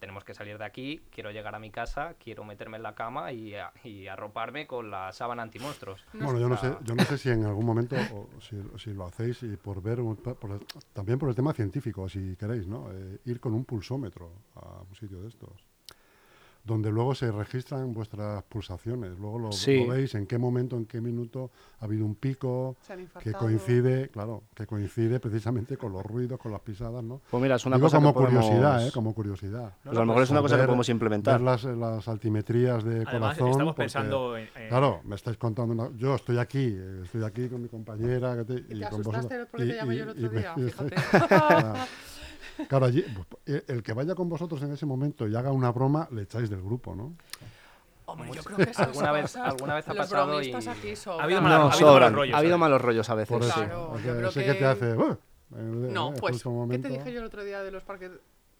Tenemos 0.00 0.24
que 0.24 0.34
salir 0.34 0.58
de 0.58 0.64
aquí, 0.64 1.00
quiero 1.10 1.30
llegar 1.30 1.54
a 1.54 1.58
mi 1.58 1.70
casa, 1.70 2.14
quiero 2.22 2.42
meterme 2.44 2.78
en 2.78 2.82
la 2.82 2.94
cama 2.94 3.32
y, 3.32 3.54
a- 3.54 3.72
y 3.84 4.06
arroparme 4.08 4.66
con 4.66 4.90
la 4.90 5.12
sábana 5.12 5.42
antimonstruos. 5.42 6.04
No 6.14 6.24
Bueno, 6.24 6.40
yo 6.40 6.48
no 6.48 6.56
sé, 6.56 6.74
yo 6.84 6.94
no 6.96 7.04
sé 7.04 7.16
si 7.18 7.30
en 7.30 7.44
algún 7.44 7.64
momento, 7.64 7.94
o 8.12 8.28
si, 8.40 8.56
si 8.78 8.92
lo 8.92 9.06
hacéis 9.06 9.42
y 9.44 9.56
por 9.56 9.80
ver, 9.82 9.98
por 10.40 10.60
también 10.92 11.18
por 11.18 11.28
el 11.28 11.34
tema 11.36 11.52
científico, 11.52 12.08
si 12.08 12.34
queréis, 12.36 12.66
¿no? 12.66 12.90
Eh, 12.92 13.18
ir 13.26 13.38
con 13.40 13.54
un 13.54 13.64
pulsómetro 13.64 14.32
a 14.56 14.82
un 14.82 14.94
sitio 14.96 15.20
de 15.22 15.28
estos, 15.28 15.52
donde 16.62 16.90
luego 16.90 17.14
se 17.14 17.32
registran 17.32 17.92
vuestras 17.92 18.42
pulsaciones, 18.44 19.18
luego 19.18 19.38
lo, 19.38 19.52
Sí. 19.52 19.84
lo 19.86 19.92
veis 19.94 20.14
en 20.14 20.26
qué 20.26 20.36
momento, 20.38 20.76
en 20.76 20.86
qué 20.86 21.00
minuto 21.00 21.50
ha 21.80 21.86
habido 21.86 22.04
un 22.04 22.14
pico 22.14 22.76
que 23.22 23.32
coincide, 23.32 24.08
claro, 24.08 24.42
que 24.54 24.66
coincide 24.66 25.18
precisamente 25.20 25.76
con 25.76 25.92
los 25.92 26.04
ruidos, 26.04 26.38
con 26.38 26.52
las 26.52 26.60
pisadas, 26.60 27.02
¿no? 27.02 27.20
Pues 27.30 27.42
mira, 27.42 27.56
es 27.56 27.64
una 27.66 27.76
Digo 27.76 27.86
cosa 27.86 27.96
como 27.96 28.10
que 28.12 28.20
podemos... 28.20 28.44
curiosidad, 28.44 28.86
¿eh? 28.86 28.90
Como 28.92 29.14
curiosidad. 29.14 29.72
Pues 29.82 29.96
a 29.96 30.00
lo 30.00 30.06
mejor 30.06 30.22
es 30.22 30.30
una 30.30 30.42
cosa 30.42 30.54
que 30.56 30.60
Ver- 30.60 30.66
podemos 30.66 30.88
implementar. 30.90 31.34
Ver 31.34 31.40
las, 31.46 31.64
las 31.64 32.08
altimetrías 32.08 32.84
de 32.84 33.04
Además, 33.06 33.36
corazón. 33.36 33.50
estamos 33.50 33.74
porque- 33.74 33.82
pensando 33.82 34.36
en. 34.36 34.48
en- 34.54 34.68
Claro, 34.68 35.00
me 35.04 35.16
estáis 35.16 35.38
contando 35.38 35.72
una... 35.74 35.90
Yo 35.96 36.14
estoy 36.14 36.38
aquí, 36.38 36.76
estoy 37.02 37.24
aquí 37.24 37.48
con 37.48 37.62
mi 37.62 37.68
compañera 37.68 38.36
que 38.36 38.44
te- 38.44 38.74
¿Y 38.74 38.78
te 38.80 38.88
con 38.90 39.00
asustaste 39.00 39.06
vosotros. 39.26 39.48
porque 39.50 39.64
Y- 39.66 39.68
te 39.70 39.76
llamé 39.76 39.94
y- 39.94 39.98
yo 39.98 40.04
el 40.04 40.08
y 40.20 40.24
otro 40.24 40.32
me- 40.32 40.40
día? 40.40 40.54
y- 40.56 40.60
Fíjate. 40.70 40.96
claro, 42.68 42.86
allí, 42.86 43.04
el, 43.46 43.64
el 43.68 43.82
que 43.82 43.92
vaya 43.92 44.14
con 44.14 44.28
vosotros 44.28 44.62
en 44.62 44.72
ese 44.72 44.86
momento 44.86 45.26
y 45.28 45.34
haga 45.36 45.52
una 45.52 45.70
broma, 45.72 46.08
le 46.12 46.22
echáis 46.22 46.48
del 46.50 46.62
grupo, 46.62 46.94
¿no? 46.94 47.14
Hombre, 48.06 48.30
yo 48.34 48.42
creo 48.42 48.56
que 48.56 48.62
esas 48.64 48.88
Alguna 48.88 49.12
vez- 49.12 49.36
alguna 49.36 49.74
vez 49.76 49.88
ha 49.88 49.94
los 49.94 50.06
pasado 50.08 50.42
y- 50.42 50.52
aquí. 50.52 50.94
Ha 51.06 51.22
habido 51.22 51.40
No, 51.40 51.48
malos- 51.48 51.72
ha 51.72 51.74
habido 51.74 51.88
sobran. 51.90 52.12
malos 52.12 52.16
rollos, 52.18 52.34
ha 52.34 52.38
habido 52.38 52.52
¿sabes? 52.52 52.60
malos 52.60 52.80
rollos 52.82 53.10
a 53.10 53.14
veces. 53.14 53.28
Por 53.38 53.42
eso. 53.44 53.54
Claro, 53.54 53.96
Ese- 53.96 54.06
yo 54.08 54.16
creo 54.16 54.28
ese 54.30 54.44
que... 54.44 54.52
te 54.52 54.58
que- 54.58 54.64
hace... 54.64 54.96
"Uh", 54.96 55.16
en- 55.56 55.92
No, 55.92 56.12
pues, 56.14 56.42
¿qué 56.70 56.78
te 56.78 56.88
dije 56.88 57.12
yo 57.12 57.20
el 57.20 57.26
otro 57.26 57.44
día 57.44 57.62
de 57.62 57.70
los 57.70 57.82
parques 57.84 58.10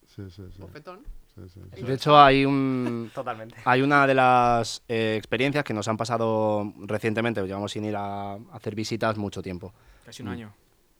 Sí, 0.07 0.23
sí, 0.29 0.43
sí. 0.53 0.61
bofetón? 0.61 0.99
sí, 1.35 1.41
sí, 1.47 1.61
sí. 1.73 1.81
De 1.83 1.93
hecho, 1.93 2.19
hay 2.19 2.43
un... 2.45 3.09
Totalmente. 3.15 3.55
Hay 3.63 3.81
una 3.81 4.05
de 4.07 4.13
las 4.13 4.83
eh, 4.89 5.15
experiencias 5.17 5.63
que 5.63 5.73
nos 5.73 5.87
han 5.87 5.95
pasado 5.97 6.73
recientemente, 6.81 7.41
llevamos 7.45 7.71
sin 7.71 7.85
ir 7.85 7.95
a 7.95 8.33
hacer 8.53 8.75
visitas 8.75 9.17
mucho 9.17 9.41
tiempo. 9.41 9.73
Casi 10.05 10.21
un 10.21 10.29
año. 10.29 10.53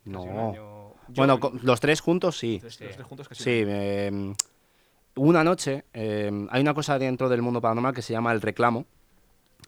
No. 0.05 0.19
Casi 0.19 0.29
un 0.29 0.39
año- 0.39 0.81
Bueno, 1.15 1.39
los 1.62 1.80
tres 1.80 2.02
juntos 2.02 2.38
sí. 2.38 2.60
Los 2.63 2.78
tres- 2.78 2.88
los 2.89 2.95
tres 2.97 3.08
juntos 3.08 3.28
casi 3.30 3.43
Sí, 3.43 3.63
eh, 3.65 4.34
una 5.15 5.43
noche 5.43 5.86
eh, 5.93 6.32
hay 6.50 6.62
una 6.62 6.74
cosa 6.74 6.97
dentro 6.97 7.30
del 7.30 7.41
mundo 7.41 7.62
paranormal 7.62 7.93
que 7.93 8.02
se 8.02 8.13
llama 8.13 8.32
el 8.32 8.41
reclamo. 8.41 8.86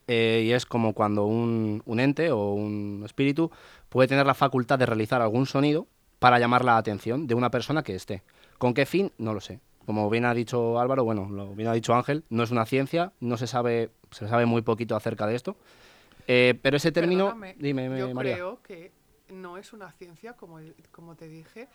eh, 0.08 0.44
y 0.46 0.52
es 0.52 0.66
como 0.66 0.94
cuando 0.94 1.26
un, 1.26 1.82
un 1.86 2.00
ente 2.00 2.30
o 2.32 2.54
un 2.54 3.04
espíritu 3.06 3.52
puede 3.90 4.08
tener 4.08 4.26
la 4.26 4.34
facultad 4.34 4.78
de 4.78 4.86
realizar 4.86 5.22
algún 5.22 5.46
sonido 5.46 5.88
para 6.20 6.40
llamar 6.40 6.66
la 6.66 6.78
atención 6.78 7.26
de 7.28 7.36
una 7.36 7.50
persona 7.52 7.84
que 7.84 7.96
esté. 7.96 8.22
¿Con 8.58 8.74
qué 8.74 8.86
fin? 8.86 9.12
No 9.18 9.34
lo 9.34 9.40
sé. 9.40 9.60
como 9.86 10.10
bien 10.10 10.26
ha 10.26 10.34
dicho 10.34 10.80
Álvaro, 10.80 11.04
bueno, 11.04 11.30
lo 11.30 11.54
bien 11.56 11.68
ha 11.70 11.74
dicho 11.74 11.94
Ángel, 11.94 12.24
no 12.30 12.44
es 12.44 12.52
una 12.52 12.66
ciencia, 12.66 13.12
no 13.20 13.38
se 13.38 13.48
sabe, 13.48 13.92
se 14.12 14.28
sabe 14.28 14.46
muy 14.46 14.62
poquito 14.62 14.96
acerca 14.96 15.28
de 15.28 15.36
esto. 15.36 15.56
Eh, 16.28 16.58
pero 16.62 16.78
ese 16.78 16.92
término, 16.94 17.26
Perdóname, 17.26 17.56
dime, 17.60 17.90
me- 17.90 18.00
yo 18.00 18.14
María. 18.14 18.36
creo 18.36 18.62
que 18.64 18.92
no 19.34 19.58
es 19.58 19.74
una 19.74 19.92
ciencia, 19.92 20.34
como, 20.34 20.60
como 20.92 21.16
te 21.16 21.28
dije, 21.28 21.68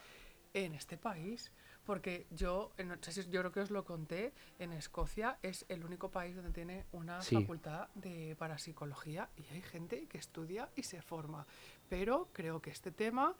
en 0.54 0.74
este 0.74 0.96
país. 0.96 1.52
Porque 1.84 2.26
yo, 2.30 2.72
si- 3.02 3.28
yo 3.30 3.40
creo 3.40 3.52
que 3.52 3.60
os 3.60 3.70
lo 3.70 3.84
conté, 3.84 4.32
en 4.58 4.72
Escocia 4.72 5.38
es 5.42 5.64
el 5.68 5.84
único 5.84 6.10
país 6.10 6.36
donde 6.36 6.50
tiene 6.52 6.84
una 6.92 7.20
Sí. 7.22 7.34
facultad 7.36 7.88
de 7.94 8.36
parapsicología 8.38 9.28
y 9.36 9.44
hay 9.54 9.62
gente 9.62 10.06
que 10.06 10.18
estudia 10.18 10.68
y 10.76 10.82
se 10.82 11.00
forma. 11.00 11.46
Pero 11.88 12.28
creo 12.32 12.60
que 12.60 12.70
este 12.70 12.92
tema 12.92 13.34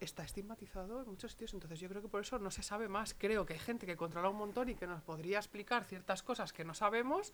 está 0.00 0.24
estigmatizado 0.24 1.02
en 1.02 1.08
muchos 1.08 1.30
sitios, 1.32 1.54
entonces 1.54 1.78
yo 1.78 1.88
creo 1.88 2.02
que 2.02 2.08
por 2.08 2.22
eso 2.22 2.38
no 2.38 2.50
se 2.50 2.62
sabe 2.62 2.88
más. 2.88 3.14
Creo 3.14 3.46
que 3.46 3.52
hay 3.52 3.60
gente 3.60 3.86
que 3.86 3.96
controla 3.96 4.30
un 4.30 4.36
montón 4.36 4.68
y 4.68 4.74
que 4.74 4.86
nos 4.86 5.02
podría 5.02 5.38
explicar 5.38 5.84
ciertas 5.84 6.22
cosas 6.22 6.52
que 6.52 6.64
no 6.64 6.74
sabemos. 6.74 7.32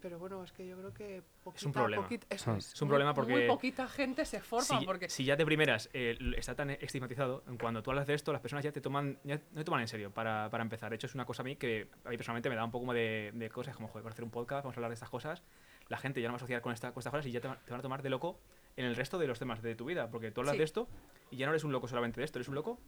Pero 0.00 0.18
bueno, 0.18 0.44
es 0.44 0.52
que 0.52 0.64
yo 0.66 0.76
creo 0.78 0.94
que 0.94 1.22
poquita, 1.42 1.66
un 1.66 1.72
problema. 1.72 2.02
poquita- 2.04 2.26
eso 2.30 2.52
Ah. 2.52 2.56
es, 2.58 2.72
Es 2.72 2.80
un 2.82 2.86
muy- 2.86 2.92
problema 2.92 3.12
Muy 3.12 3.16
porque 3.16 3.46
poquita 3.48 3.88
gente 3.88 4.24
se 4.24 4.40
forma 4.40 4.64
si, 4.78 4.86
porque... 4.86 5.08
si 5.08 5.24
ya 5.24 5.34
de 5.34 5.44
primeras 5.44 5.90
eh, 5.92 6.16
está 6.36 6.54
tan 6.54 6.70
estigmatizado, 6.70 7.42
cuando 7.60 7.82
tú 7.82 7.90
hablas 7.90 8.06
de 8.06 8.14
esto, 8.14 8.32
las 8.32 8.40
personas 8.40 8.64
ya 8.64 8.70
te 8.70 8.80
toman, 8.80 9.18
ya 9.24 9.36
no 9.36 9.58
te 9.58 9.64
toman 9.64 9.80
en 9.80 9.88
serio 9.88 10.12
para, 10.12 10.48
para 10.50 10.62
empezar. 10.62 10.90
De 10.90 10.96
hecho, 10.96 11.08
es 11.08 11.14
una 11.16 11.24
cosa 11.24 11.42
a 11.42 11.44
mí 11.44 11.56
que 11.56 11.88
a 12.04 12.10
mí 12.10 12.16
personalmente 12.16 12.48
me 12.48 12.54
da 12.54 12.64
un 12.64 12.70
poco 12.70 12.92
de, 12.92 13.32
de 13.34 13.50
cosas, 13.50 13.74
como, 13.74 13.88
joder, 13.88 14.04
para 14.04 14.12
hacer 14.12 14.24
un 14.24 14.30
podcast, 14.30 14.62
vamos 14.64 14.76
a 14.76 14.78
hablar 14.78 14.90
de 14.90 14.94
estas 14.94 15.10
cosas. 15.10 15.42
La 15.88 15.96
gente 15.98 16.20
ya 16.20 16.28
no 16.28 16.32
va 16.32 16.36
a 16.36 16.38
asociar 16.38 16.60
con, 16.62 16.72
esta, 16.72 16.92
con 16.92 17.00
estas 17.00 17.10
cosas 17.10 17.26
y 17.26 17.32
ya 17.32 17.40
te, 17.40 17.48
va- 17.48 17.58
te 17.58 17.70
van 17.72 17.80
a 17.80 17.82
tomar 17.82 18.02
de 18.02 18.10
loco 18.10 18.38
en 18.76 18.84
el 18.84 18.94
resto 18.94 19.18
de 19.18 19.26
los 19.26 19.38
temas 19.40 19.62
de 19.62 19.74
tu 19.74 19.86
vida. 19.86 20.08
Porque 20.10 20.30
tú 20.30 20.42
hablas 20.42 20.52
Sí. 20.52 20.58
de 20.58 20.64
esto 20.64 20.88
y 21.32 21.38
ya 21.38 21.46
no 21.46 21.52
eres 21.52 21.64
un 21.64 21.72
loco 21.72 21.88
solamente 21.88 22.20
de 22.20 22.24
esto, 22.24 22.38
eres 22.38 22.48
un 22.48 22.54
loco 22.54 22.78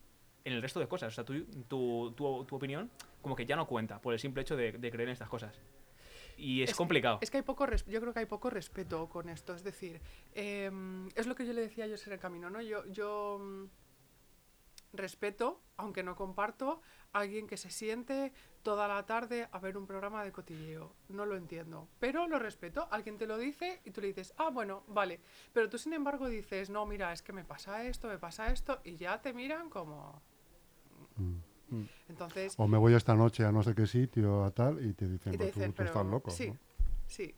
en 0.44 0.52
el 0.52 0.62
resto 0.62 0.78
de 0.78 0.86
cosas. 0.86 1.08
O 1.12 1.14
sea, 1.16 1.24
tu, 1.24 1.44
tu, 1.66 2.12
tu, 2.12 2.44
tu 2.44 2.56
opinión 2.56 2.88
como 3.20 3.34
que 3.34 3.46
ya 3.46 3.56
no 3.56 3.66
cuenta 3.66 4.00
por 4.00 4.12
el 4.14 4.20
simple 4.20 4.42
hecho 4.42 4.54
de, 4.56 4.72
de 4.72 4.90
creer 4.90 5.08
en 5.08 5.12
estas 5.14 5.28
cosas. 5.28 5.58
Y 6.40 6.62
es, 6.62 6.70
Es- 6.70 6.76
complicado. 6.76 7.18
Es 7.20 7.30
que 7.30 7.36
hay 7.38 7.42
poco 7.42 7.66
res- 7.66 7.84
yo 7.86 8.00
creo 8.00 8.12
que 8.14 8.20
hay 8.20 8.26
poco 8.26 8.48
respeto 8.50 9.08
con 9.08 9.28
esto. 9.28 9.54
Es 9.54 9.62
decir, 9.62 10.00
em, 10.34 11.08
es 11.14 11.26
lo 11.26 11.34
que 11.34 11.46
yo 11.46 11.52
le 11.52 11.60
decía 11.60 11.84
a 11.84 11.86
ellos 11.86 12.06
en 12.06 12.14
el 12.14 12.18
camino, 12.18 12.48
¿no? 12.50 12.60
Yo, 12.62 12.84
yo 12.86 13.38
mm, 13.40 13.64
respeto, 14.92 15.60
aunque 15.76 16.02
no 16.02 16.16
comparto, 16.16 16.80
a 17.12 17.20
alguien 17.20 17.46
que 17.46 17.56
se 17.56 17.70
siente 17.70 18.32
toda 18.62 18.88
la 18.88 19.04
tarde 19.06 19.48
a 19.52 19.58
ver 19.58 19.76
un 19.76 19.86
programa 19.86 20.24
de 20.24 20.32
cotilleo. 20.32 20.94
No 21.08 21.26
lo 21.26 21.36
entiendo. 21.36 21.88
Pero 21.98 22.26
lo 22.26 22.38
respeto. 22.38 22.88
Alguien 22.90 23.16
te 23.18 23.26
lo 23.26 23.38
dice 23.38 23.80
y 23.84 23.90
tú 23.90 24.00
le 24.00 24.08
dices, 24.08 24.32
ah, 24.36 24.50
bueno, 24.50 24.84
vale. 24.88 25.20
Pero 25.52 25.68
tú, 25.68 25.78
sin 25.78 25.92
embargo, 25.92 26.28
dices, 26.28 26.70
no, 26.70 26.86
mira, 26.86 27.12
es 27.12 27.22
que 27.22 27.32
me 27.32 27.44
pasa 27.44 27.84
esto, 27.84 28.08
me 28.08 28.18
pasa 28.18 28.50
esto, 28.50 28.80
y 28.84 28.96
ya 28.96 29.20
te 29.20 29.32
miran 29.32 29.70
como. 29.70 30.20
Entonces, 32.08 32.54
O 32.58 32.66
me 32.66 32.78
voy 32.78 32.94
esta 32.94 33.14
noche 33.14 33.44
a 33.44 33.52
no 33.52 33.62
sé 33.62 33.74
qué 33.74 33.86
sitio, 33.86 34.44
a 34.44 34.50
tal, 34.50 34.84
y 34.84 34.92
te 34.94 35.08
dicen, 35.08 35.34
y 35.34 35.36
te 35.36 35.44
"Pues 35.44 35.52
tú, 35.52 35.58
dicen, 35.60 35.72
tú 35.72 35.82
estás 35.84 36.06
loco. 36.06 36.30
sí, 36.30 36.48
¿no? 36.48 36.56
sí, 37.06 37.34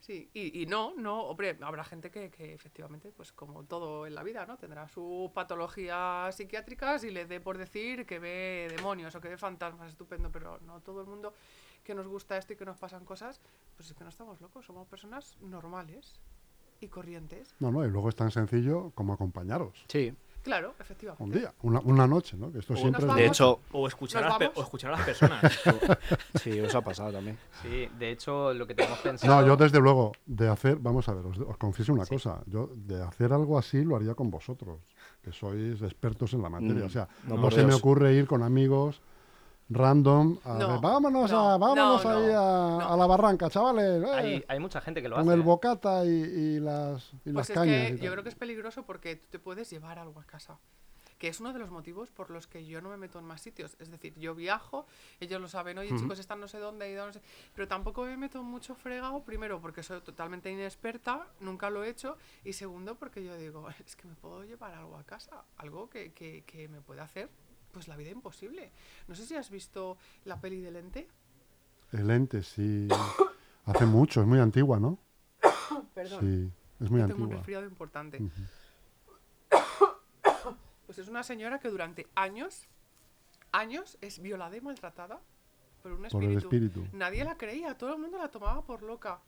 sí. 0.00 0.30
Y, 0.34 0.62
y 0.62 0.66
no, 0.66 0.94
no, 0.96 1.22
hombre, 1.22 1.56
habrá 1.62 1.82
gente 1.84 2.10
que, 2.10 2.30
que 2.30 2.52
efectivamente, 2.54 3.10
pues 3.16 3.32
como 3.32 3.64
todo 3.64 4.06
en 4.06 4.14
la 4.14 4.22
vida, 4.22 4.46
¿no? 4.46 4.56
Tendrá 4.58 4.86
sus 4.88 5.30
patologías 5.32 6.34
psiquiátricas 6.36 7.02
y 7.04 7.10
le 7.10 7.26
dé 7.26 7.40
por 7.40 7.58
decir 7.58 8.06
que 8.06 8.18
ve 8.18 8.68
demonios 8.70 9.14
o 9.14 9.20
que 9.20 9.28
ve 9.28 9.36
fantasmas, 9.38 9.88
estupendo, 9.90 10.30
pero 10.30 10.58
no 10.60 10.80
todo 10.80 11.00
el 11.00 11.06
mundo 11.06 11.32
que 11.82 11.94
nos 11.94 12.06
gusta 12.06 12.36
esto 12.36 12.52
y 12.52 12.56
que 12.56 12.64
nos 12.64 12.78
pasan 12.78 13.04
cosas, 13.04 13.40
pues 13.76 13.90
es 13.90 13.96
que 13.96 14.04
no 14.04 14.10
estamos 14.10 14.40
locos, 14.40 14.66
somos 14.66 14.86
personas 14.88 15.36
normales 15.40 16.20
y 16.80 16.88
corrientes. 16.88 17.54
No, 17.58 17.70
no, 17.70 17.84
y 17.84 17.88
luego 17.88 18.08
es 18.08 18.16
tan 18.16 18.30
sencillo 18.30 18.90
como 18.94 19.12
acompañaros. 19.14 19.84
Sí, 19.88 20.12
Claro, 20.46 20.74
efectivamente. 20.78 21.24
Un 21.24 21.32
día, 21.32 21.52
una, 21.62 21.80
una 21.80 22.06
noche, 22.06 22.36
¿no? 22.36 22.52
Que 22.52 22.60
esto 22.60 22.74
O 22.74 22.76
siempre 22.76 23.04
es 23.04 23.14
de 23.16 23.26
hecho, 23.26 23.58
O 23.72 23.88
escuchar, 23.88 24.22
a 24.24 24.28
¿Nos 24.28 24.40
las, 24.40 24.50
o 24.54 24.62
escuchar 24.62 24.92
a 24.92 24.96
las 24.96 25.04
personas. 25.04 25.60
sí, 26.40 26.60
os 26.60 26.72
ha 26.72 26.80
pasado 26.82 27.12
también. 27.12 27.36
Sí, 27.62 27.88
de 27.98 28.12
hecho, 28.12 28.54
lo 28.54 28.64
que 28.64 28.76
tenemos 28.76 28.98
pensado... 29.00 29.40
No, 29.40 29.46
yo 29.46 29.56
desde 29.56 29.80
luego, 29.80 30.12
de 30.24 30.48
hacer, 30.48 30.76
vamos 30.76 31.08
a 31.08 31.14
ver, 31.14 31.26
os, 31.26 31.38
os 31.38 31.56
confieso 31.56 31.92
una 31.92 32.04
Sí. 32.04 32.14
cosa, 32.14 32.40
yo 32.46 32.70
de 32.76 33.02
hacer 33.02 33.32
algo 33.32 33.58
así 33.58 33.82
lo 33.84 33.96
haría 33.96 34.14
con 34.14 34.30
vosotros, 34.30 34.80
que 35.20 35.32
sois 35.32 35.82
expertos 35.82 36.32
en 36.32 36.42
la 36.42 36.48
materia. 36.48 36.84
Mm, 36.84 36.86
o 36.86 36.90
sea, 36.90 37.08
no, 37.24 37.50
se 37.50 37.64
me 37.66 37.74
ocurre 37.74 38.14
ir 38.14 38.28
con 38.28 38.44
amigos 38.44 39.02
random 39.68 40.38
a 40.44 40.54
No, 40.54 40.68
ver, 40.68 40.80
vámonos, 40.80 41.30
no, 41.30 41.50
a, 41.50 41.58
vámonos 41.58 42.04
no, 42.04 42.10
ahí 42.10 42.26
no, 42.32 42.38
a, 42.38 42.78
no. 42.78 42.92
a 42.92 42.96
la 42.96 43.06
barranca, 43.06 43.50
chavales, 43.50 44.02
eh, 44.02 44.10
Hay, 44.14 44.44
hay 44.48 44.60
mucha 44.60 44.80
gente 44.80 45.02
que 45.02 45.08
lo 45.08 45.16
con 45.16 45.24
hace. 45.26 45.34
el 45.34 45.40
¿eh? 45.40 45.44
bocata 45.44 46.04
y, 46.04 46.08
y 46.08 46.60
las, 46.60 47.12
y 47.24 47.32
Pues 47.32 47.34
las 47.34 47.50
es 47.50 47.54
cañas. 47.54 47.88
que 47.90 47.94
y 47.96 47.98
yo 47.98 48.12
creo 48.12 48.22
que 48.22 48.28
es 48.28 48.34
peligroso 48.36 48.84
porque 48.84 49.16
tú 49.16 49.26
te 49.30 49.38
puedes 49.38 49.68
llevar 49.70 49.98
algo 49.98 50.20
a 50.20 50.24
casa. 50.24 50.58
Que 51.18 51.28
es 51.28 51.40
uno 51.40 51.54
de 51.54 51.58
los 51.58 51.70
motivos 51.70 52.10
por 52.10 52.28
los 52.28 52.46
que 52.46 52.66
yo 52.66 52.82
no 52.82 52.90
me 52.90 52.98
meto 52.98 53.18
en 53.18 53.24
más 53.24 53.40
sitios. 53.40 53.74
Es 53.80 53.90
decir, 53.90 54.12
yo 54.18 54.34
viajo, 54.34 54.86
ellos 55.18 55.40
lo 55.40 55.48
saben, 55.48 55.78
oye 55.78 55.88
chicos, 55.98 56.18
están 56.18 56.40
no 56.40 56.46
sé 56.46 56.58
dónde, 56.58 56.90
ido 56.92 57.06
no 57.06 57.12
sé. 57.14 57.22
Pero 57.54 57.66
tampoco 57.66 58.04
me 58.04 58.18
meto 58.18 58.42
mucho 58.42 58.74
fregado, 58.74 59.22
primero 59.22 59.58
porque 59.58 59.82
soy 59.82 60.02
totalmente 60.02 60.50
inexperta, 60.52 61.26
nunca 61.40 61.70
lo 61.70 61.82
he 61.84 61.88
hecho. 61.88 62.18
Y 62.44 62.52
segundo 62.52 62.96
porque 62.96 63.24
yo 63.24 63.34
digo, 63.38 63.66
es 63.86 63.96
que 63.96 64.06
me 64.06 64.14
puedo 64.14 64.44
llevar 64.44 64.74
algo 64.74 64.94
a 64.98 65.04
casa, 65.04 65.42
algo 65.56 65.88
que, 65.88 66.12
que, 66.12 66.44
que 66.46 66.68
me 66.68 66.82
puede 66.82 67.00
hacer 67.00 67.30
pues 67.76 67.88
la 67.88 67.96
vida 67.96 68.10
imposible. 68.10 68.72
No 69.06 69.14
sé 69.14 69.26
si 69.26 69.36
has 69.36 69.50
visto 69.50 69.98
la 70.24 70.40
peli 70.40 70.62
de 70.62 70.70
Lente. 70.70 71.08
El 71.92 72.10
ente, 72.10 72.42
sí. 72.42 72.88
Hace 73.66 73.84
mucho, 73.84 74.22
es 74.22 74.26
muy 74.26 74.38
antigua, 74.38 74.80
¿no? 74.80 74.98
Perdón. 75.94 76.20
Sí, 76.20 76.50
es 76.82 76.90
muy 76.90 77.00
Yo 77.00 77.06
tengo 77.06 77.24
un 77.24 77.32
resfriado 77.32 77.66
importante. 77.66 78.18
Pues 80.86 80.98
es 80.98 81.08
una 81.08 81.24
señora 81.24 81.58
que 81.58 81.68
durante 81.68 82.06
años, 82.14 82.68
años 83.50 83.98
es 84.00 84.22
violada 84.22 84.56
y 84.56 84.60
maltratada 84.60 85.20
por 85.82 85.92
un 85.92 86.08
Por 86.08 86.22
el 86.22 86.36
espíritu. 86.36 86.78
espíritu. 86.78 86.96
Nadie 86.96 87.24
la 87.24 87.36
creía, 87.36 87.76
todo 87.76 87.94
el 87.94 88.00
mundo 88.00 88.16
la 88.18 88.28
tomaba 88.28 88.62
por 88.62 88.82
loca. 88.82 89.20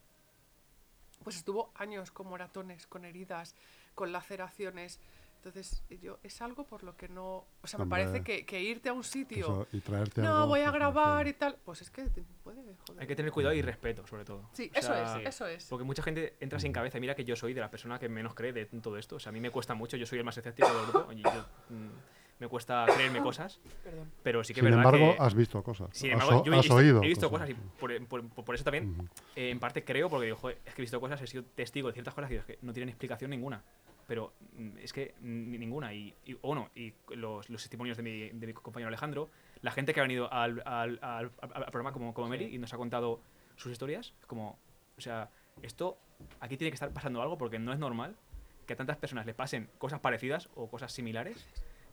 Pues 1.24 1.36
estuvo 1.36 1.72
años 1.74 2.12
con 2.12 2.28
moratones, 2.28 2.86
con 2.86 3.04
heridas, 3.04 3.56
con 3.96 4.12
laceraciones. 4.12 5.00
Entonces, 5.38 5.82
yo 6.02 6.18
es 6.24 6.42
algo 6.42 6.64
por 6.64 6.82
lo 6.82 6.96
que 6.96 7.08
no. 7.08 7.46
O 7.62 7.66
sea, 7.66 7.78
me 7.78 7.84
Hombre, 7.84 8.04
parece 8.04 8.22
que, 8.24 8.44
que 8.44 8.60
irte 8.60 8.88
a 8.88 8.92
un 8.92 9.04
sitio. 9.04 9.38
Eso, 9.44 9.66
y 9.72 9.80
traerte 9.80 10.20
no, 10.20 10.34
algo, 10.34 10.48
voy 10.48 10.60
a 10.60 10.64
pues, 10.64 10.74
grabar 10.74 11.26
y 11.28 11.32
tal. 11.32 11.56
Pues 11.64 11.80
es 11.80 11.90
que 11.90 12.02
te 12.10 12.22
puede 12.42 12.60
joder. 12.86 13.00
Hay 13.02 13.06
que 13.06 13.14
tener 13.16 13.30
cuidado 13.30 13.54
y 13.54 13.62
respeto, 13.62 14.06
sobre 14.06 14.24
todo. 14.24 14.50
Sí, 14.52 14.70
O 14.74 14.78
eso 14.78 14.88
sea, 14.88 15.20
es, 15.20 15.28
eso 15.28 15.46
es. 15.46 15.64
Porque 15.66 15.84
mucha 15.84 16.02
gente 16.02 16.36
entra 16.40 16.58
sin 16.58 16.72
cabeza. 16.72 16.98
y 16.98 17.00
Mira 17.00 17.14
que 17.14 17.24
yo 17.24 17.36
soy 17.36 17.54
de 17.54 17.60
la 17.60 17.70
persona 17.70 17.98
que 18.00 18.08
menos 18.08 18.34
cree 18.34 18.52
de 18.52 18.66
todo 18.66 18.98
esto. 18.98 19.16
O 19.16 19.20
sea, 19.20 19.30
a 19.30 19.32
mí 19.32 19.40
me 19.40 19.50
cuesta 19.50 19.74
mucho. 19.74 19.96
Yo 19.96 20.06
soy 20.06 20.18
el 20.18 20.24
más 20.24 20.36
escéptico 20.36 20.68
del 20.74 20.86
grupo. 20.86 21.12
Y 21.12 21.22
yo, 21.22 21.30
mm, 21.70 22.40
me 22.40 22.48
cuesta 22.48 22.84
creerme 22.92 23.22
cosas. 23.22 23.60
Perdón. 23.84 24.10
Pero 24.24 24.42
sí 24.42 24.52
que 24.54 24.60
Sin 24.60 24.70
verdad 24.70 24.80
embargo, 24.84 25.14
que... 25.16 25.22
has 25.22 25.34
visto 25.34 25.62
cosas. 25.62 25.88
Sin 25.92 26.12
has, 26.12 26.20
embargo, 26.20 26.40
o- 26.40 26.44
yo 26.44 26.52
he 26.52 26.56
has 26.56 26.62
visto, 26.62 26.74
oído. 26.74 27.02
he 27.02 27.06
visto 27.06 27.30
cosas 27.30 27.48
y 27.50 27.54
por, 27.54 28.06
por- 28.06 28.28
por 28.28 28.54
eso 28.56 28.64
también, 28.64 28.90
Ujú. 28.90 29.08
eh, 29.36 29.50
en 29.50 29.60
parte 29.60 29.84
creo, 29.84 30.10
porque 30.10 30.26
digo, 30.26 30.36
joder, 30.36 30.58
es 30.66 30.74
que 30.74 30.82
he 30.82 30.84
visto 30.84 31.00
cosas, 31.00 31.22
he 31.22 31.26
sido 31.28 31.44
testigo 31.44 31.86
de 31.88 31.94
ciertas 31.94 32.12
cosas 32.14 32.28
y 32.30 32.34
digo, 32.34 32.40
es 32.42 32.46
que 32.46 32.58
no 32.66 32.72
tienen 32.72 32.88
explicación 32.90 33.30
ninguna. 33.30 33.62
Pero 34.08 34.32
mm, 34.56 34.78
es 34.78 34.92
que 34.92 35.14
ninguna. 35.20 35.94
Y, 35.94 36.12
y 36.24 36.34
bueno, 36.34 36.70
y 36.74 36.92
los, 37.14 37.48
los 37.48 37.62
testimonios 37.62 37.96
de 37.96 38.02
mi, 38.02 38.30
de 38.30 38.46
mi 38.48 38.52
compañero 38.54 38.88
Alejandro, 38.88 39.28
la 39.62 39.70
gente 39.70 39.94
que 39.94 40.00
ha 40.00 40.02
venido 40.02 40.32
al, 40.32 40.60
al- 40.64 40.98
al- 41.02 41.30
al- 41.40 41.52
al 41.52 41.64
programa 41.66 41.92
como, 41.92 42.12
como 42.14 42.28
Mary 42.28 42.46
y 42.52 42.58
nos 42.58 42.72
ha 42.74 42.76
contado 42.78 43.20
sus 43.56 43.70
historias, 43.70 44.14
como, 44.26 44.58
o 44.96 45.00
sea, 45.00 45.30
esto 45.62 45.98
aquí 46.40 46.56
tiene 46.56 46.70
que 46.70 46.74
estar 46.74 46.90
pasando 46.92 47.22
algo 47.22 47.38
porque 47.38 47.58
no 47.60 47.72
es 47.72 47.78
normal 47.78 48.16
que 48.66 48.72
a 48.72 48.76
tantas 48.76 48.96
personas 48.96 49.26
le 49.26 49.34
pasen 49.34 49.68
cosas 49.78 50.00
parecidas 50.00 50.48
o 50.54 50.68
cosas 50.68 50.90
similares 50.92 51.46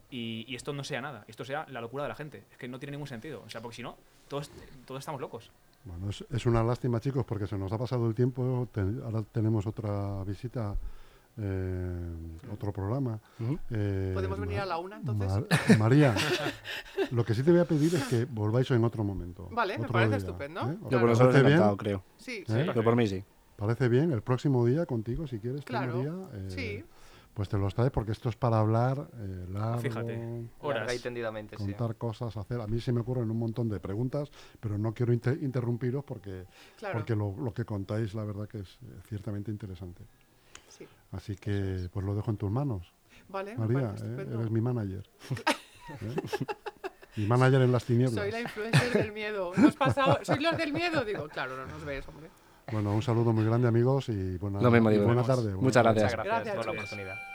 y, 0.10 0.46
y 0.48 0.56
esto 0.56 0.72
no 0.74 0.84
sea 0.84 1.02
nada, 1.02 1.26
esto 1.28 1.44
sea 1.46 1.66
la 1.70 1.82
locura 1.82 2.04
de 2.04 2.10
la 2.10 2.16
gente. 2.16 2.44
Es 2.52 2.58
que 2.58 2.68
no 2.68 2.80
tiene 2.80 2.92
ningún 2.92 3.08
sentido. 3.08 3.44
O 3.46 3.50
sea, 3.50 3.62
porque 3.62 3.76
si 3.78 3.84
no, 3.84 3.98
todos, 4.28 4.52
todos 4.86 5.00
estamos 5.00 5.20
locos. 5.20 5.52
Bueno, 5.84 6.10
es, 6.10 6.24
es 6.32 6.46
una 6.46 6.64
lástima, 6.64 7.00
chicos, 7.00 7.26
porque 7.26 7.46
se 7.48 7.58
nos 7.58 7.72
ha 7.74 7.78
pasado 7.78 8.08
el 8.08 8.16
tiempo. 8.16 8.68
te- 8.72 8.82
ahora 9.04 9.24
tenemos 9.24 9.66
otra 9.68 10.24
visita, 10.24 10.76
eh, 11.38 12.16
otro 12.52 12.72
programa. 12.72 13.20
Ujú. 13.40 13.58
Eh, 13.72 14.12
¿Podemos 14.14 14.40
venir 14.40 14.60
a 14.60 14.66
la 14.66 14.78
una, 14.78 14.98
entonces? 14.98 15.28
Mar- 15.30 15.78
María, 15.80 16.16
lo 17.12 17.26
que 17.26 17.34
sí 17.34 17.44
te 17.44 17.52
voy 17.52 17.60
a 17.62 17.66
pedir 17.66 17.94
es 17.96 18.04
que 18.06 18.26
volváis 18.26 18.70
en 18.72 18.84
otro 18.84 19.04
momento. 19.04 19.50
Vale, 19.52 19.78
me 19.78 19.84
otro 19.86 19.94
parece 19.94 20.10
día, 20.10 20.18
estupendo. 20.18 20.62
¿eh? 20.62 20.78
¿Os 20.82 20.92
Yo 20.92 21.00
por 21.00 21.10
nosotros 21.10 21.18
parece 21.34 21.42
bien? 21.42 21.54
encantado, 21.54 21.78
creo. 21.78 22.04
Sí, 22.18 22.44
¿Eh? 22.48 22.66
sí. 22.68 22.72
Yo 22.76 22.84
por 22.84 22.96
mí 22.96 23.08
sí. 23.08 23.24
Parece 23.56 23.88
bien, 23.90 24.12
el 24.12 24.22
próximo 24.22 24.66
día 24.66 24.86
contigo, 24.86 25.28
si 25.28 25.40
quieres, 25.40 25.64
Claro, 25.64 26.30
eh, 26.34 26.46
sí. 26.50 26.84
pues 27.34 27.48
te 27.48 27.58
los 27.58 27.74
traes 27.74 27.90
porque 27.92 28.12
esto 28.12 28.28
es 28.28 28.36
para 28.36 28.60
hablar 28.60 29.08
eh, 29.18 29.46
largo, 29.50 29.80
Fíjate. 29.80 30.50
Horas. 30.60 30.94
y 30.94 31.00
tendidamente, 31.00 31.56
sí. 31.58 31.64
contar 31.64 31.96
cosas, 31.96 32.36
hacer. 32.36 32.60
A 32.60 32.68
mí 32.68 32.82
se 32.82 32.92
me 32.92 33.00
ocurren 33.00 33.32
un 33.32 33.40
montón 33.40 33.70
de 33.70 33.80
preguntas, 33.80 34.30
pero 34.60 34.78
no 34.78 34.94
quiero 34.94 35.14
inter- 35.14 35.42
interrumpiros 35.42 36.04
porque, 36.04 36.46
Claro. 36.78 36.96
porque 36.96 37.16
lo, 37.16 37.34
lo 37.38 37.54
que 37.54 37.64
contáis, 37.64 38.14
la 38.14 38.26
verdad 38.26 38.46
que 38.48 38.60
es 38.60 38.78
eh, 38.84 39.00
ciertamente 39.08 39.52
interesante. 39.52 40.04
Sí. 41.20 41.34
Así 41.34 41.36
que 41.36 41.90
pues 41.92 42.06
lo 42.06 42.16
dejo 42.16 42.32
en 42.32 42.38
tus 42.38 42.52
manos, 42.52 42.94
Vale, 43.30 43.56
María, 43.58 43.96
¿eh? 44.04 44.28
eres 44.34 44.52
mi 44.52 44.62
manager. 44.62 45.04
¿Eh? 46.02 46.46
Mi 47.18 47.26
manager 47.28 47.62
en 47.62 47.72
las 47.72 47.86
tinieblas. 47.86 48.16
Soy 48.16 48.32
la 48.32 48.42
influencer 48.42 48.92
del 48.94 49.12
miedo. 49.12 49.52
¿No 49.56 49.68
has 49.70 49.76
pasado? 49.76 50.20
¿Sois 50.24 50.42
los 50.42 50.58
del 50.58 50.74
miedo? 50.74 51.06
Digo, 51.06 51.28
claro, 51.30 51.56
no 51.56 51.66
nos 51.66 51.84
ves, 51.86 52.08
hombre. 52.08 52.30
Bueno, 52.72 52.94
un 52.94 53.02
saludo 53.02 53.32
muy 53.32 53.46
grande 53.46 53.68
amigos 53.68 54.10
y 54.10 54.38
buena, 54.38 54.60
Nos 54.60 54.72
tarde. 54.74 54.98
buena 54.98 55.14
Muchas 55.16 55.28
tarde. 55.28 55.52
gracias. 55.52 55.62
Muchas 55.62 55.84
gracias, 55.84 56.14
Gracias, 56.14 56.56
por 56.56 56.66
la 56.66 56.72
oportunidad. 56.72 57.35